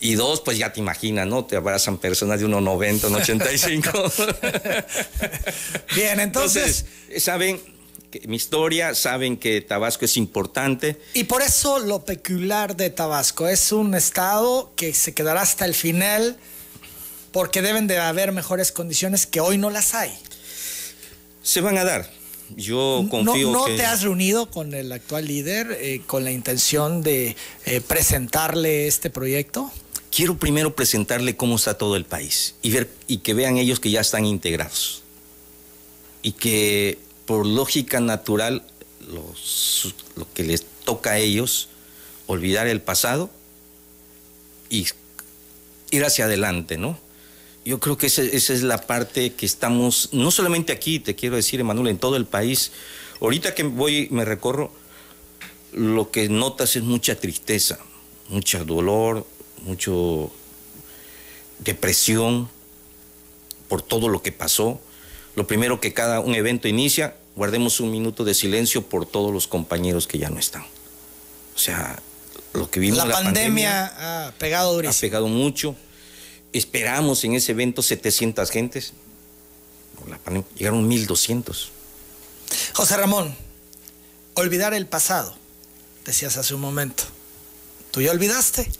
Y 0.00 0.14
dos, 0.16 0.40
pues 0.40 0.58
ya 0.58 0.72
te 0.72 0.80
imaginas, 0.80 1.26
¿no? 1.26 1.44
Te 1.46 1.56
abrazan 1.56 1.98
personas 1.98 2.40
de 2.40 2.46
1,90, 2.46 3.00
1,85. 3.00 4.84
Bien, 5.94 6.20
entonces... 6.20 6.84
entonces, 7.08 7.22
¿saben? 7.22 7.73
Mi 8.26 8.36
historia, 8.36 8.94
saben 8.94 9.36
que 9.36 9.60
Tabasco 9.60 10.04
es 10.04 10.16
importante. 10.16 11.00
Y 11.14 11.24
por 11.24 11.42
eso 11.42 11.78
lo 11.78 12.04
peculiar 12.04 12.76
de 12.76 12.90
Tabasco 12.90 13.48
es 13.48 13.72
un 13.72 13.94
estado 13.94 14.72
que 14.76 14.92
se 14.92 15.14
quedará 15.14 15.42
hasta 15.42 15.64
el 15.64 15.74
final 15.74 16.38
porque 17.32 17.62
deben 17.62 17.86
de 17.86 17.98
haber 17.98 18.32
mejores 18.32 18.70
condiciones 18.70 19.26
que 19.26 19.40
hoy 19.40 19.58
no 19.58 19.70
las 19.70 19.94
hay. 19.94 20.12
Se 21.42 21.60
van 21.60 21.76
a 21.78 21.84
dar. 21.84 22.08
Yo 22.56 23.06
confío 23.10 23.50
¿No, 23.50 23.66
no 23.68 23.74
te 23.74 23.84
has 23.84 24.02
reunido 24.02 24.50
con 24.50 24.74
el 24.74 24.92
actual 24.92 25.26
líder 25.26 25.76
eh, 25.80 26.02
con 26.06 26.24
la 26.24 26.30
intención 26.30 27.02
de 27.02 27.36
eh, 27.64 27.80
presentarle 27.80 28.86
este 28.86 29.10
proyecto? 29.10 29.72
Quiero 30.14 30.36
primero 30.36 30.76
presentarle 30.76 31.36
cómo 31.36 31.56
está 31.56 31.76
todo 31.76 31.96
el 31.96 32.04
país 32.04 32.54
y 32.62 32.70
ver 32.70 32.88
y 33.08 33.18
que 33.18 33.34
vean 33.34 33.56
ellos 33.56 33.80
que 33.80 33.90
ya 33.90 34.00
están 34.00 34.26
integrados 34.26 35.02
y 36.22 36.32
que 36.32 36.98
por 37.26 37.46
lógica 37.46 38.00
natural, 38.00 38.62
lo 39.08 40.26
que 40.34 40.44
les 40.44 40.64
toca 40.84 41.12
a 41.12 41.18
ellos, 41.18 41.68
olvidar 42.26 42.66
el 42.66 42.80
pasado 42.80 43.30
y 44.70 44.86
ir 45.90 46.04
hacia 46.04 46.26
adelante, 46.26 46.76
¿no? 46.76 46.98
Yo 47.64 47.80
creo 47.80 47.96
que 47.96 48.06
esa, 48.06 48.22
es 48.22 48.62
la 48.62 48.78
parte 48.86 49.32
que 49.32 49.46
estamos, 49.46 50.10
no 50.12 50.30
solamente 50.30 50.72
aquí, 50.72 50.98
te 50.98 51.14
quiero 51.14 51.36
decir, 51.36 51.60
Emanuel, 51.60 51.88
en 51.88 51.98
todo 51.98 52.16
el 52.16 52.26
país. 52.26 52.72
Ahorita 53.20 53.54
que 53.54 53.62
voy, 53.62 54.08
me 54.10 54.24
recorro, 54.24 54.70
lo 55.72 56.10
que 56.10 56.28
notas 56.28 56.76
es 56.76 56.82
mucha 56.82 57.18
tristeza, 57.18 57.78
mucho 58.28 58.64
dolor, 58.64 59.26
mucho 59.62 60.30
depresión 61.58 62.50
por 63.68 63.80
todo 63.80 64.08
lo 64.08 64.22
que 64.22 64.30
pasó 64.30 64.80
lo 65.36 65.46
primero 65.46 65.80
que 65.80 65.92
cada 65.92 66.20
un 66.20 66.34
evento 66.34 66.68
inicia, 66.68 67.16
guardemos 67.36 67.80
un 67.80 67.90
minuto 67.90 68.24
de 68.24 68.34
silencio 68.34 68.82
por 68.82 69.06
todos 69.06 69.32
los 69.32 69.48
compañeros 69.48 70.06
que 70.06 70.18
ya 70.18 70.30
no 70.30 70.38
están. 70.38 70.62
O 71.54 71.58
sea, 71.58 72.00
lo 72.52 72.70
que 72.70 72.80
vimos 72.80 72.98
la, 72.98 73.06
la 73.06 73.14
pandemia, 73.14 74.26
ha 74.26 74.32
pegado 74.32 74.74
durísimo. 74.74 74.96
Ha 74.96 75.00
pegado 75.00 75.28
mucho. 75.28 75.76
Esperamos 76.52 77.24
en 77.24 77.34
ese 77.34 77.52
evento 77.52 77.82
700 77.82 78.50
gentes. 78.50 78.92
La 80.08 80.18
pandemia, 80.18 80.48
llegaron 80.56 80.86
1200. 80.86 81.70
José 82.74 82.96
Ramón, 82.96 83.34
olvidar 84.34 84.74
el 84.74 84.86
pasado, 84.86 85.34
decías 86.04 86.36
hace 86.36 86.54
un 86.54 86.60
momento. 86.60 87.04
¿Tú 87.90 88.00
ya 88.00 88.10
olvidaste? 88.10 88.70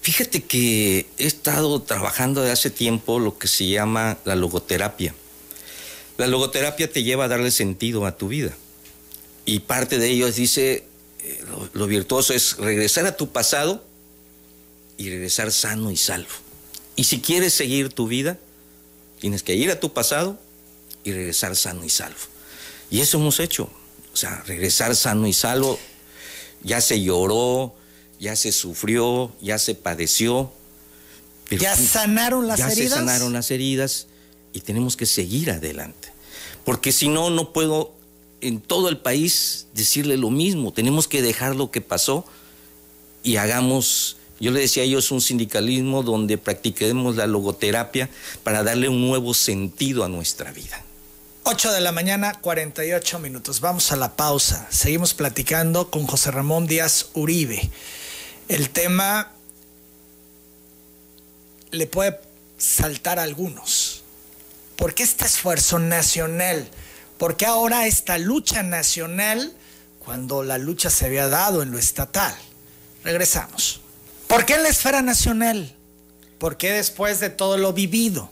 Fíjate 0.00 0.42
que 0.44 1.06
he 1.18 1.26
estado 1.26 1.82
trabajando 1.82 2.42
de 2.42 2.50
hace 2.50 2.70
tiempo 2.70 3.18
lo 3.20 3.38
que 3.38 3.46
se 3.46 3.66
llama 3.66 4.18
la 4.24 4.36
logoterapia. 4.36 5.14
La 6.16 6.26
logoterapia 6.26 6.90
te 6.90 7.02
lleva 7.02 7.24
a 7.24 7.28
darle 7.28 7.50
sentido 7.50 8.06
a 8.06 8.16
tu 8.16 8.28
vida. 8.28 8.56
Y 9.46 9.60
parte 9.60 9.98
de 9.98 10.08
ello 10.08 10.30
dice, 10.30 10.84
eh, 11.22 11.44
lo, 11.72 11.86
virtuoso 11.86 12.32
es 12.32 12.56
regresar 12.56 13.06
a 13.06 13.16
tu 13.16 13.30
pasado 13.32 13.84
y 14.96 15.10
regresar 15.10 15.52
sano 15.52 15.90
y 15.90 15.96
salvo. 15.96 16.28
Y 16.96 17.04
si 17.04 17.20
quieres 17.20 17.52
seguir 17.52 17.88
tu 17.88 18.06
vida, 18.06 18.38
tienes 19.20 19.42
que 19.42 19.54
ir 19.54 19.70
a 19.70 19.80
tu 19.80 19.92
pasado 19.92 20.38
y 21.02 21.12
regresar 21.12 21.56
sano 21.56 21.84
y 21.84 21.90
salvo. 21.90 22.18
Y 22.90 23.00
eso 23.00 23.18
hemos 23.18 23.40
hecho. 23.40 23.68
O 24.12 24.16
sea, 24.16 24.42
regresar 24.46 24.94
sano 24.94 25.26
y 25.26 25.32
salvo. 25.32 25.78
Ya 26.62 26.80
se 26.80 27.02
lloró, 27.02 27.74
ya 28.20 28.36
se 28.36 28.52
sufrió, 28.52 29.32
ya 29.42 29.58
se 29.58 29.74
padeció. 29.74 30.52
ya 31.50 31.76
sanaron 31.76 32.46
las 32.46 32.60
heridas. 32.60 32.76
Ya 32.76 32.84
se 32.84 32.88
sanaron 32.90 33.32
las 33.32 33.50
heridas 33.50 34.06
y 34.54 34.60
tenemos 34.60 34.96
que 34.96 35.04
seguir 35.04 35.50
adelante. 35.50 36.08
Porque 36.64 36.92
si 36.92 37.08
no, 37.08 37.28
no 37.28 37.52
puedo 37.52 37.92
en 38.40 38.60
todo 38.60 38.88
el 38.88 38.98
país 38.98 39.66
decirle 39.74 40.16
lo 40.16 40.30
mismo. 40.30 40.72
Tenemos 40.72 41.08
que 41.08 41.20
dejar 41.20 41.56
lo 41.56 41.70
que 41.70 41.80
pasó 41.80 42.24
y 43.22 43.36
hagamos, 43.36 44.16
yo 44.38 44.52
le 44.52 44.60
decía 44.60 44.84
a 44.84 44.86
ellos, 44.86 45.10
un 45.10 45.20
sindicalismo 45.20 46.02
donde 46.02 46.38
practiquemos 46.38 47.16
la 47.16 47.26
logoterapia 47.26 48.08
para 48.42 48.62
darle 48.62 48.88
un 48.88 49.06
nuevo 49.06 49.34
sentido 49.34 50.04
a 50.04 50.08
nuestra 50.08 50.52
vida. 50.52 50.82
8 51.42 51.72
de 51.72 51.80
la 51.80 51.92
mañana, 51.92 52.40
48 52.40 53.18
minutos. 53.18 53.60
Vamos 53.60 53.92
a 53.92 53.96
la 53.96 54.16
pausa. 54.16 54.66
Seguimos 54.70 55.12
platicando 55.12 55.90
con 55.90 56.06
José 56.06 56.30
Ramón 56.30 56.66
Díaz 56.66 57.08
Uribe. 57.12 57.70
El 58.48 58.70
tema 58.70 59.32
le 61.70 61.86
puede 61.86 62.18
saltar 62.56 63.18
a 63.18 63.24
algunos 63.24 64.03
¿Por 64.76 64.94
qué 64.94 65.02
este 65.02 65.24
esfuerzo 65.24 65.78
nacional? 65.78 66.68
¿Por 67.18 67.36
qué 67.36 67.46
ahora 67.46 67.86
esta 67.86 68.18
lucha 68.18 68.62
nacional 68.62 69.54
cuando 69.98 70.42
la 70.42 70.58
lucha 70.58 70.90
se 70.90 71.06
había 71.06 71.28
dado 71.28 71.62
en 71.62 71.70
lo 71.70 71.78
estatal? 71.78 72.34
Regresamos. 73.04 73.80
¿Por 74.26 74.44
qué 74.46 74.54
en 74.54 74.62
la 74.62 74.68
esfera 74.68 75.02
nacional? 75.02 75.74
¿Por 76.38 76.56
qué 76.56 76.72
después 76.72 77.20
de 77.20 77.30
todo 77.30 77.56
lo 77.56 77.72
vivido? 77.72 78.30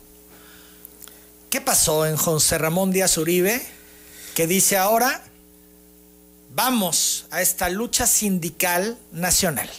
¿Qué 1.49 1.61
pasó 1.61 2.05
en 2.05 2.17
José 2.17 2.57
Ramón 2.57 2.91
Díaz 2.91 3.17
Uribe 3.17 3.61
que 4.35 4.47
dice 4.47 4.77
ahora 4.77 5.23
vamos 6.55 7.25
a 7.31 7.41
esta 7.41 7.69
lucha 7.69 8.07
sindical 8.07 8.97
nacional? 9.11 9.69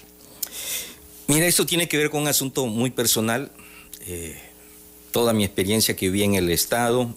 Mira, 1.27 1.47
esto 1.47 1.67
tiene 1.67 1.89
que 1.89 1.97
ver 1.97 2.11
con 2.11 2.23
un 2.23 2.29
asunto 2.29 2.67
muy 2.67 2.91
personal. 2.91 3.51
Eh, 4.01 4.41
toda 5.15 5.33
mi 5.33 5.45
experiencia 5.45 5.95
que 5.95 6.11
viví 6.11 6.25
en 6.25 6.35
el 6.35 6.51
Estado, 6.51 7.09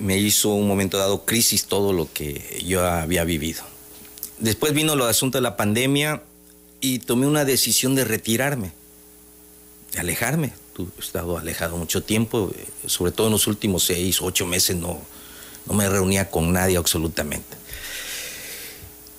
me 0.00 0.16
hizo 0.16 0.50
un 0.50 0.68
momento 0.68 0.96
dado 0.96 1.24
crisis 1.24 1.64
todo 1.64 1.92
lo 1.92 2.08
que 2.12 2.62
yo 2.64 2.86
había 2.86 3.24
vivido. 3.24 3.64
Después 4.38 4.72
vino 4.72 4.92
el 4.92 5.02
asunto 5.02 5.38
de 5.38 5.42
la 5.42 5.56
pandemia 5.56 6.22
y 6.80 7.00
tomé 7.00 7.26
una 7.26 7.44
decisión 7.44 7.96
de 7.96 8.04
retirarme, 8.04 8.70
de 9.90 9.98
alejarme. 9.98 10.52
He 10.78 11.02
estado 11.02 11.36
alejado 11.36 11.78
mucho 11.78 12.04
tiempo, 12.04 12.52
sobre 12.86 13.10
todo 13.10 13.26
en 13.26 13.32
los 13.32 13.48
últimos 13.48 13.82
seis, 13.82 14.22
ocho 14.22 14.46
meses 14.46 14.76
no, 14.76 15.02
no 15.66 15.74
me 15.74 15.88
reunía 15.88 16.30
con 16.30 16.52
nadie 16.52 16.76
absolutamente. 16.76 17.56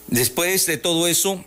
Después 0.08 0.66
de 0.66 0.78
todo 0.78 1.10
eso, 1.10 1.44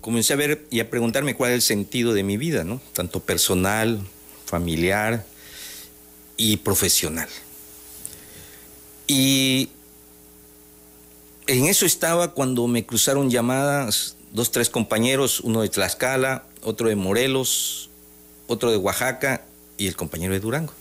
comencé 0.00 0.34
a 0.34 0.36
ver 0.36 0.64
y 0.70 0.78
a 0.78 0.88
preguntarme 0.90 1.34
cuál 1.34 1.50
es 1.50 1.54
el 1.56 1.62
sentido 1.62 2.14
de 2.14 2.22
mi 2.22 2.36
vida, 2.36 2.62
¿no? 2.62 2.80
Tanto 2.92 3.18
personal, 3.18 4.00
familiar 4.50 5.24
y 6.36 6.58
profesional. 6.58 7.28
Y 9.06 9.70
en 11.46 11.66
eso 11.66 11.86
estaba 11.86 12.32
cuando 12.32 12.66
me 12.66 12.84
cruzaron 12.84 13.30
llamadas 13.30 14.16
dos, 14.32 14.50
tres 14.50 14.68
compañeros, 14.68 15.40
uno 15.40 15.62
de 15.62 15.68
Tlaxcala, 15.68 16.44
otro 16.62 16.88
de 16.88 16.96
Morelos, 16.96 17.90
otro 18.46 18.70
de 18.70 18.76
Oaxaca 18.76 19.44
y 19.78 19.86
el 19.86 19.96
compañero 19.96 20.34
de 20.34 20.40
Durango. 20.40 20.74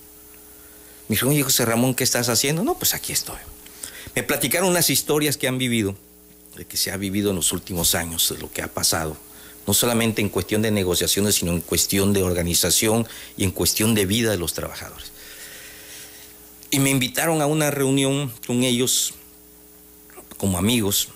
Me 1.07 1.13
dijeron, 1.13 1.33
oye 1.33 1.43
José 1.43 1.65
Ramón, 1.65 1.95
¿qué 1.95 2.03
estás 2.03 2.29
haciendo? 2.29 2.63
No, 2.63 2.75
pues 2.75 2.93
aquí 2.93 3.13
estoy. 3.13 3.37
Me 4.15 4.23
platicaron 4.23 4.69
unas 4.69 4.89
historias 4.89 5.37
que 5.37 5.47
han 5.47 5.57
vivido, 5.57 5.95
de 6.55 6.65
que 6.65 6.77
se 6.77 6.91
ha 6.91 6.97
vivido 6.97 7.29
en 7.29 7.37
los 7.37 7.51
últimos 7.51 7.95
años, 7.95 8.29
de 8.29 8.39
lo 8.39 8.51
que 8.51 8.61
ha 8.61 8.67
pasado 8.67 9.15
no 9.69 9.75
solamente 9.75 10.19
en 10.23 10.29
cuestión 10.29 10.63
de 10.63 10.71
negociaciones, 10.71 11.35
sino 11.35 11.51
en 11.51 11.61
cuestión 11.61 12.11
de 12.11 12.23
organización 12.23 13.07
y 13.37 13.43
en 13.43 13.51
cuestión 13.51 13.93
de 13.93 14.07
vida 14.07 14.31
de 14.31 14.37
los 14.39 14.55
trabajadores. 14.55 15.11
Y 16.71 16.79
me 16.79 16.89
invitaron 16.89 17.39
a 17.39 17.45
una 17.45 17.69
reunión 17.69 18.33
con 18.47 18.63
ellos 18.63 19.13
como 20.37 20.57
amigos 20.57 21.09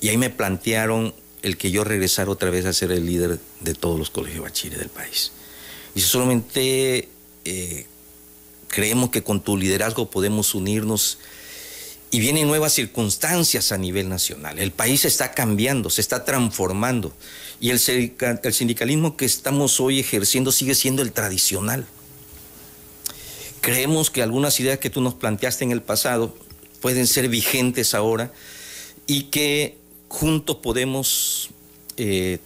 Y 0.00 0.08
ahí 0.08 0.16
me 0.16 0.28
plantearon 0.28 1.14
el 1.42 1.56
que 1.56 1.70
yo 1.70 1.84
regresara 1.84 2.32
otra 2.32 2.50
vez 2.50 2.66
a 2.66 2.72
ser 2.72 2.90
el 2.90 3.06
líder 3.06 3.38
de 3.60 3.74
todos 3.74 3.96
los 3.96 4.10
colegios 4.10 4.42
bachilleres 4.42 4.80
del 4.80 4.88
país. 4.88 5.30
Y 5.94 6.00
solamente 6.00 7.08
eh, 7.44 7.86
creemos 8.66 9.10
que 9.10 9.22
con 9.22 9.40
tu 9.40 9.56
liderazgo 9.56 10.10
podemos 10.10 10.56
unirnos 10.56 11.18
y 12.10 12.18
vienen 12.18 12.48
nuevas 12.48 12.72
circunstancias 12.72 13.70
a 13.70 13.78
nivel 13.78 14.08
nacional. 14.08 14.58
El 14.58 14.72
país 14.72 15.04
está 15.04 15.32
cambiando, 15.32 15.90
se 15.90 16.00
está 16.00 16.24
transformando 16.24 17.12
y 17.60 17.70
el 17.70 17.78
sindicalismo 17.78 19.16
que 19.16 19.24
estamos 19.24 19.78
hoy 19.80 20.00
ejerciendo 20.00 20.50
sigue 20.50 20.74
siendo 20.74 21.02
el 21.02 21.12
tradicional. 21.12 21.86
Creemos 23.60 24.10
que 24.10 24.22
algunas 24.22 24.58
ideas 24.58 24.78
que 24.78 24.90
tú 24.90 25.00
nos 25.00 25.14
planteaste 25.14 25.64
en 25.64 25.70
el 25.70 25.82
pasado 25.82 26.34
pueden 26.80 27.06
ser 27.06 27.28
vigentes 27.28 27.94
ahora 27.94 28.32
y 29.06 29.24
que 29.24 29.76
juntos 30.08 30.56
podemos 30.56 31.50
eh, 31.96 32.38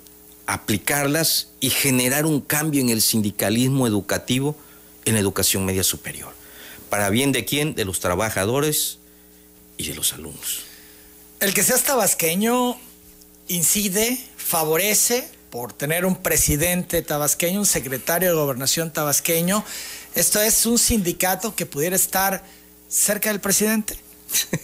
aplicarlas 0.47 1.49
y 1.61 1.71
generar 1.71 2.27
un 2.27 2.41
cambio 2.41 2.83
en 2.83 2.91
el 2.91 3.01
sindicalismo 3.01 3.87
educativo 3.87 4.57
en 5.07 5.15
la 5.15 5.21
educación 5.21 5.65
media 5.65 5.85
superior. 5.85 6.33
¿Para 6.91 7.09
bien 7.11 7.33
de 7.33 7.45
quién? 7.45 7.75
De 7.75 7.85
los 7.85 8.01
trabajadores 8.01 8.99
y 9.77 9.89
de 9.89 9.95
los 9.95 10.13
alumnos. 10.13 10.63
El 11.41 11.53
que 11.53 11.63
seas 11.63 11.83
tabasqueño 11.83 12.79
incide, 13.49 14.19
favorece 14.37 15.29
por 15.51 15.73
tener 15.73 16.05
un 16.05 16.17
presidente 16.17 17.03
tabasqueño, 17.03 17.61
un 17.61 17.67
secretario 17.67 18.29
de 18.31 18.35
gobernación 18.35 18.93
tabasqueño. 18.93 19.65
Esto 20.15 20.41
es 20.41 20.67
un 20.67 20.79
sindicato 20.79 21.55
que 21.55 21.67
pudiera 21.67 21.97
estar 21.97 22.45
cerca 22.89 23.31
del 23.31 23.41
presidente. 23.41 23.97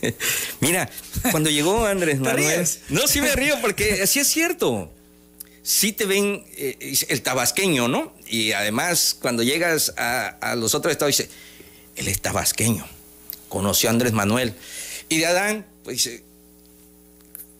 Mira, 0.60 0.90
cuando 1.30 1.50
llegó 1.50 1.86
Andrés 1.86 2.18
Manuel. 2.20 2.68
No, 2.88 3.06
sí 3.06 3.20
me 3.20 3.34
río 3.34 3.60
porque 3.60 4.02
así 4.02 4.20
es 4.20 4.28
cierto. 4.28 4.90
Sí 5.62 5.92
te 5.92 6.06
ven 6.06 6.44
eh, 6.56 6.96
el 7.08 7.22
tabasqueño, 7.22 7.86
¿no? 7.86 8.12
Y 8.26 8.52
además, 8.52 9.16
cuando 9.20 9.42
llegas 9.42 9.92
a, 9.96 10.54
los 10.56 10.74
otros 10.74 10.92
estados, 10.92 11.16
dice, 11.16 11.30
él 11.96 12.08
es 12.08 12.20
tabasqueño. 12.20 12.86
Conoció 13.48 13.90
a 13.90 13.92
Andrés 13.92 14.12
Manuel. 14.12 14.54
Y 15.10 15.18
de 15.18 15.26
Adán, 15.26 15.66
pues 15.84 15.98
dice, 15.98 16.24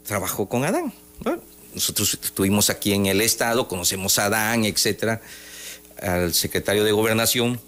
trabajó 0.06 0.48
con 0.48 0.64
Adán. 0.64 0.94
nosotros 1.74 2.18
estuvimos 2.22 2.70
aquí 2.70 2.94
en 2.94 3.04
el 3.04 3.20
estado, 3.20 3.68
conocemos 3.68 4.18
a 4.18 4.26
Adán, 4.26 4.64
etcétera, 4.64 5.20
al 6.00 6.32
secretario 6.32 6.84
de 6.84 6.92
gobernación. 6.92 7.60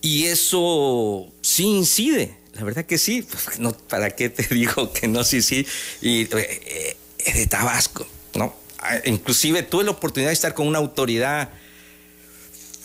Y 0.00 0.26
eso 0.26 1.26
sí 1.42 1.64
incide 1.64 2.36
la 2.56 2.64
verdad 2.64 2.86
que 2.86 2.96
sí, 2.96 3.26
no, 3.58 3.72
¿para 3.72 4.10
qué 4.10 4.30
te 4.30 4.42
digo 4.54 4.92
que 4.92 5.08
no? 5.08 5.24
Sí, 5.24 5.42
sí, 5.42 5.66
y 6.00 6.22
eh, 6.34 6.96
es 7.18 7.34
de 7.34 7.46
Tabasco, 7.46 8.06
¿no? 8.34 8.54
Ah, 8.78 8.98
inclusive 9.04 9.62
tuve 9.62 9.84
la 9.84 9.90
oportunidad 9.90 10.30
de 10.30 10.34
estar 10.34 10.54
con 10.54 10.66
una 10.66 10.78
autoridad 10.78 11.50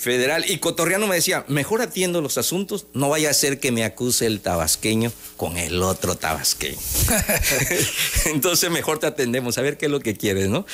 federal 0.02 0.44
y 0.48 0.58
Cotorriano 0.58 1.06
me 1.06 1.16
decía, 1.16 1.46
mejor 1.48 1.84
atiendo 1.84 2.22
los 2.22 2.40
asuntos, 2.40 2.88
no 2.94 3.10
vaya 3.10 3.30
a 3.30 3.34
ser 3.36 3.60
que 3.60 3.72
me 3.72 3.84
acuse 3.84 4.26
el 4.26 4.42
tabasqueño 4.42 5.12
con 5.38 5.58
el 5.58 5.84
otro 5.84 6.16
tabasqueño. 6.16 6.80
Entonces 8.26 8.72
mejor 8.72 8.98
te 8.98 9.06
atendemos, 9.06 9.60
a 9.60 9.62
ver 9.62 9.78
qué 9.78 9.86
es 9.86 9.92
lo 9.92 10.00
que 10.00 10.16
quieres, 10.16 10.50
¿no? 10.50 10.66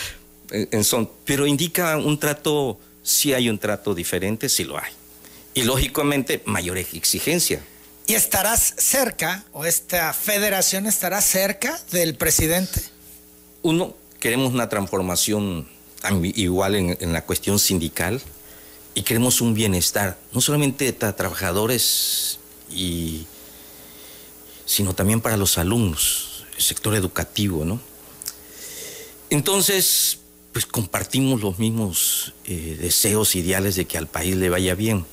En 0.50 0.84
son, 0.86 1.12
pero 1.26 1.46
indica 1.46 1.98
un 1.98 2.18
trato, 2.18 2.80
si 3.04 3.34
hay 3.34 3.50
un 3.50 3.60
trato 3.60 3.94
diferente, 3.94 4.48
sí 4.48 4.64
lo 4.64 4.78
hay. 4.78 4.94
Y 5.54 5.64
lógicamente 5.64 6.42
mayor 6.46 6.78
exigencia. 6.78 7.62
¿Y 8.06 8.14
estarás 8.14 8.76
cerca, 8.78 9.44
o 9.52 9.66
esta 9.66 10.14
federación 10.14 10.88
estará 10.88 11.20
cerca 11.20 11.78
del 11.92 12.16
presidente? 12.16 12.80
Uno, 13.62 13.94
queremos 14.22 14.54
una 14.54 14.70
transformación 14.70 15.68
igual 16.22 16.76
en, 16.76 17.12
la 17.12 17.26
cuestión 17.26 17.60
sindical 17.60 18.22
y 18.98 19.04
queremos 19.04 19.42
un 19.42 19.54
bienestar, 19.54 20.18
no 20.34 20.42
solamente 20.42 20.92
para 20.92 21.16
trabajadores, 21.16 22.40
y, 22.72 23.28
sino 24.66 24.96
también 24.96 25.22
para 25.22 25.38
los 25.38 25.60
alumnos, 25.60 26.48
el 26.56 26.64
sector 26.64 26.96
educativo, 26.96 27.64
¿no? 27.64 27.80
Entonces, 29.30 30.18
pues 30.52 30.66
compartimos 30.66 31.42
los 31.42 31.60
mismos 31.60 32.34
eh, 32.46 32.76
deseos, 32.82 33.36
ideales 33.36 33.76
de 33.76 33.86
que 33.86 34.00
al 34.00 34.08
país 34.08 34.36
le 34.36 34.50
vaya 34.50 34.74
bien. 34.74 35.06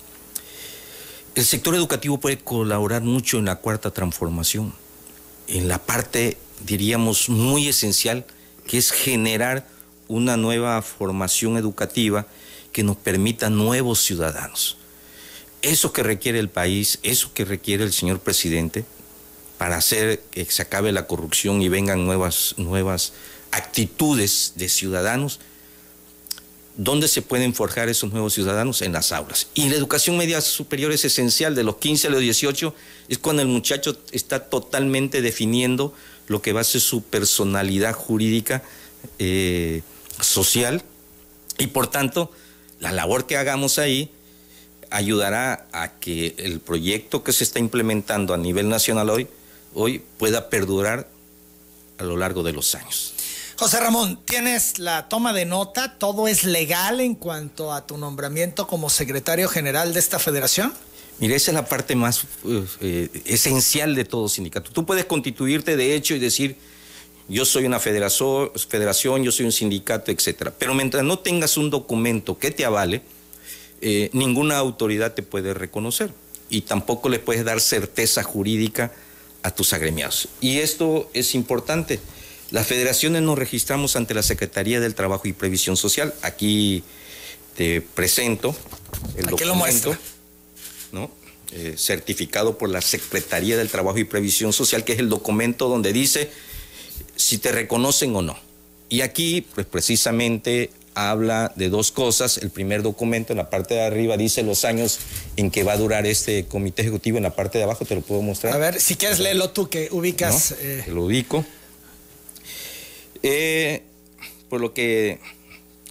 El 1.35 1.45
sector 1.45 1.75
educativo 1.75 2.19
puede 2.19 2.39
colaborar 2.39 3.03
mucho 3.03 3.37
en 3.39 3.45
la 3.45 3.57
cuarta 3.57 3.91
transformación, 3.91 4.73
en 5.47 5.69
la 5.69 5.77
parte, 5.79 6.39
diríamos, 6.65 7.29
muy 7.29 7.69
esencial, 7.69 8.25
que 8.67 8.79
es 8.79 8.93
generar 8.93 9.69
una 10.09 10.39
nueva 10.39 10.81
formación 10.81 11.59
educativa 11.59 12.27
que 12.75 12.83
nos 12.83 12.99
permita 12.99 13.49
nuevos 13.49 14.03
ciudadanos. 14.03 14.77
Eso 15.63 15.93
que 15.93 16.03
requiere 16.03 16.41
el 16.41 16.51
país, 16.51 16.99
eso 17.03 17.33
que 17.33 17.47
requiere 17.47 17.85
el 17.85 17.93
señor 17.93 18.19
presidente, 18.19 18.85
para 19.57 19.77
hacer 19.77 20.21
que 20.33 20.45
se 20.45 20.61
acabe 20.61 20.93
la 20.93 21.07
corrupción 21.07 21.63
y 21.63 21.69
vengan 21.69 22.05
nuevas, 22.05 22.55
nuevas 22.59 23.15
actitudes 23.53 24.55
de 24.57 24.69
ciudadanos, 24.69 25.41
¿Dónde 26.77 27.07
se 27.07 27.23
pueden 27.23 27.55
forjar 27.55 27.89
esos 27.89 28.11
nuevos 28.11 28.35
ciudadanos? 28.35 28.83
En 28.83 28.93
las 28.93 29.13
aulas. 29.13 29.47
Y 29.55 29.69
la 29.69 29.77
educación 29.77 30.17
media 30.17 30.41
superior 30.41 30.91
es 30.91 31.05
esencial, 31.05 31.55
de 31.55 31.63
los 31.63 31.77
15 31.77 32.09
a 32.09 32.11
los 32.11 32.21
18, 32.21 32.75
es 33.09 33.19
cuando 33.19 33.43
el 33.43 33.49
muchacho 33.49 33.97
está 34.11 34.47
totalmente 34.47 35.23
definiendo 35.23 35.95
lo 36.27 36.43
que 36.43 36.53
va 36.53 36.63
a 36.63 36.65
ser 36.65 36.81
su 36.81 37.05
personalidad 37.05 37.95
jurídica, 37.95 38.65
eh, 39.21 39.83
social, 40.21 40.83
y 41.59 41.69
por 41.69 41.87
tanto, 41.87 42.33
la 42.81 42.93
labor 42.93 43.27
que 43.27 43.37
hagamos 43.37 43.79
ahí 43.79 44.11
ayudará 44.91 45.67
a 45.73 45.93
que 45.93 46.35
el 46.39 46.61
proyecto 46.61 47.25
que 47.25 47.33
se 47.33 47.45
está 47.45 47.59
implementando 47.59 48.35
a 48.35 48.37
nivel 48.37 48.69
nacional 48.69 49.11
hoy, 49.11 49.29
hoy 49.75 50.03
pueda 50.19 50.49
perdurar 50.51 51.09
a 51.99 52.05
lo 52.05 52.17
largo 52.17 52.43
de 52.43 52.53
los 52.53 52.75
años. 52.75 53.15
José 53.57 53.79
Ramón, 53.81 54.19
tienes 54.25 54.79
la 54.79 55.09
toma 55.09 55.33
de 55.33 55.47
nota, 55.47 55.97
todo 55.99 56.27
es 56.27 56.45
legal 56.45 57.01
en 57.01 57.15
cuanto 57.15 57.73
a 57.73 57.87
tu 57.87 57.97
nombramiento 57.97 58.67
como 58.67 58.91
secretario 58.91 59.49
general 59.49 59.95
de 59.95 60.01
esta 60.01 60.19
federación. 60.19 60.73
Mire, 61.21 61.37
esa 61.37 61.53
es 61.53 61.55
la 61.55 61.67
parte 61.67 61.95
más 61.95 62.25
eh, 62.45 62.67
eh, 62.81 63.23
esencial 63.27 63.95
de 63.95 64.05
todo 64.05 64.29
sindicato. 64.29 64.73
Tú 64.73 64.85
puedes 64.85 65.05
constituirte 65.05 65.77
de 65.77 65.95
hecho 65.95 66.15
y 66.15 66.19
decir, 66.19 66.57
yo 67.29 67.45
soy 67.45 67.65
una 67.65 67.81
federación, 67.81 68.51
yo 69.25 69.33
soy 69.33 69.47
un 69.47 69.53
sindicato, 69.53 70.11
etcétera. 70.11 70.53
Pero 70.59 70.75
mientras 70.75 71.05
no 71.05 71.19
tengas 71.19 71.57
un 71.57 71.71
documento 71.71 72.39
que 72.39 72.51
te 72.51 72.65
avale, 72.65 73.03
eh, 73.81 74.11
ninguna 74.13 74.59
autoridad 74.59 75.15
te 75.15 75.23
puede 75.23 75.55
reconocer 75.55 76.11
y 76.51 76.63
tampoco 76.63 77.09
le 77.09 77.19
puedes 77.19 77.45
dar 77.45 77.61
certeza 77.61 78.23
jurídica 78.23 78.93
a 79.43 79.51
tus 79.51 79.73
agremiados. 79.73 80.29
Y 80.41 80.59
esto 80.59 81.11
es 81.15 81.35
importante. 81.35 82.01
Las 82.51 82.67
federaciones 82.67 83.23
nos 83.23 83.39
registramos 83.39 83.97
ante 83.97 84.15
la 84.15 84.23
Secretaría 84.23 84.81
del 84.81 84.95
Trabajo 84.95 85.27
y 85.27 85.33
Previsión 85.33 85.77
Social. 85.77 86.15
Aquí 86.23 86.83
te 87.57 87.81
presento 87.81 88.55
el 89.17 89.27
documento, 89.27 89.97
¿no? 90.93 91.11
Eh, 91.53 91.75
certificado 91.77 92.59
por 92.59 92.69
la 92.69 92.81
Secretaría 92.81 93.57
del 93.57 93.69
Trabajo 93.69 93.99
y 93.99 94.05
Previsión 94.05 94.53
Social, 94.53 94.85
que 94.85 94.93
es 94.93 94.99
el 94.99 95.09
documento 95.09 95.69
donde 95.69 95.93
dice 95.93 96.31
si 97.25 97.39
te 97.39 97.53
reconocen 97.53 98.15
o 98.15 98.21
no. 98.21 98.37
Y 98.91 99.01
aquí, 99.01 99.47
pues 99.55 99.67
precisamente 99.67 100.71
habla 100.95 101.53
de 101.57 101.71
dos 101.71 101.91
cosas. 101.91 102.37
El 102.37 102.51
primer 102.51 102.83
documento 102.83 103.33
en 103.33 103.39
la 103.39 103.49
parte 103.49 103.75
de 103.75 103.83
arriba 103.83 104.19
dice 104.19 104.43
los 104.43 104.67
años 104.67 104.99
en 105.37 105.51
que 105.51 105.65
va 105.65 105.73
a 105.73 105.77
durar 105.79 106.07
este 106.07 106.45
comité 106.45 106.83
ejecutivo. 106.83 107.17
En 107.17 107.23
la 107.23 107.35
parte 107.35 107.57
de 107.57 107.65
abajo 107.65 107.87
te 107.87 107.95
lo 107.95 108.03
puedo 108.03 108.21
mostrar. 108.21 108.53
A 108.53 108.59
ver, 108.59 108.79
si 108.79 108.97
quieres 108.97 109.21
léelo 109.21 109.51
tú 109.51 109.71
que 109.71 109.89
ubicas. 109.91 110.53
Eh. 110.61 110.83
Te 110.85 110.93
lo 110.93 111.07
ubico. 111.07 111.47
Eh, 113.23 113.83
por 114.51 114.61
lo 114.61 114.75
que 114.75 115.19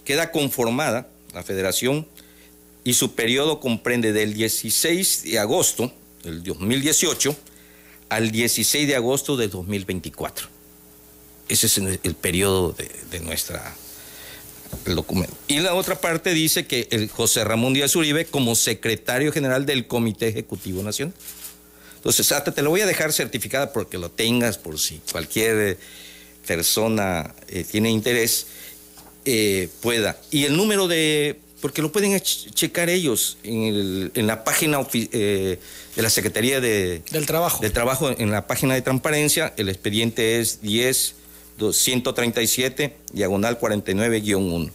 queda 0.04 0.30
conformada 0.30 1.08
la 1.32 1.42
federación 1.42 2.06
y 2.84 2.94
su 2.94 3.16
periodo 3.16 3.58
comprende 3.58 4.12
del 4.12 4.34
16 4.34 5.24
de 5.24 5.38
agosto 5.40 5.92
del 6.22 6.44
2018 6.44 7.36
al 8.08 8.30
16 8.30 8.86
de 8.86 8.94
agosto 8.94 9.36
del 9.36 9.50
2024. 9.50 10.53
Ese 11.48 11.66
es 11.66 11.78
el, 11.78 12.14
periodo 12.14 12.74
de, 13.10 13.20
nuestra 13.20 13.74
documento. 14.86 15.34
Y 15.46 15.60
la 15.60 15.74
otra 15.74 16.00
parte 16.00 16.32
dice 16.34 16.66
que 16.66 16.88
el 16.90 17.08
José 17.08 17.44
Ramón 17.44 17.74
Díaz 17.74 17.94
Uribe 17.96 18.24
como 18.26 18.54
secretario 18.54 19.32
general 19.32 19.66
del 19.66 19.86
Comité 19.86 20.28
Ejecutivo 20.28 20.82
Nacional. 20.82 21.14
Entonces, 21.96 22.32
hasta 22.32 22.52
te 22.52 22.62
lo 22.62 22.70
voy 22.70 22.80
a 22.80 22.86
dejar 22.86 23.12
certificada 23.12 23.72
porque 23.72 23.98
lo 23.98 24.10
tengas 24.10 24.58
por 24.58 24.78
si 24.78 25.00
cualquier 25.10 25.78
persona 26.46 27.34
eh, 27.48 27.64
tiene 27.64 27.90
interés, 27.90 28.46
eh, 29.24 29.68
pueda. 29.80 30.18
Y 30.30 30.44
el 30.44 30.56
número 30.56 30.86
de, 30.86 31.40
porque 31.60 31.80
lo 31.80 31.90
pueden 31.90 32.20
checar 32.20 32.90
ellos 32.90 33.38
en, 33.42 34.26
la 34.26 34.44
página 34.44 34.86
eh, 34.92 35.58
de 35.96 36.02
la 36.02 36.10
Secretaría 36.10 36.60
de, 36.60 37.02
del 37.10 37.24
Trabajo. 37.24 37.62
Del 37.62 37.72
Trabajo, 37.72 38.10
en 38.10 38.30
la 38.30 38.46
página 38.46 38.74
de 38.74 38.82
transparencia, 38.82 39.54
el 39.56 39.70
expediente 39.70 40.40
es 40.40 40.60
10 40.60 41.14
137, 41.58 42.96
diagonal 43.12 43.58
49-1. 43.58 44.70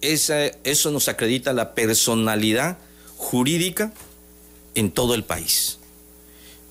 Esa, 0.00 0.46
eso 0.64 0.90
nos 0.90 1.08
acredita 1.08 1.52
la 1.52 1.74
personalidad 1.74 2.78
jurídica 3.16 3.92
en 4.74 4.90
todo 4.90 5.14
el 5.14 5.24
país, 5.24 5.78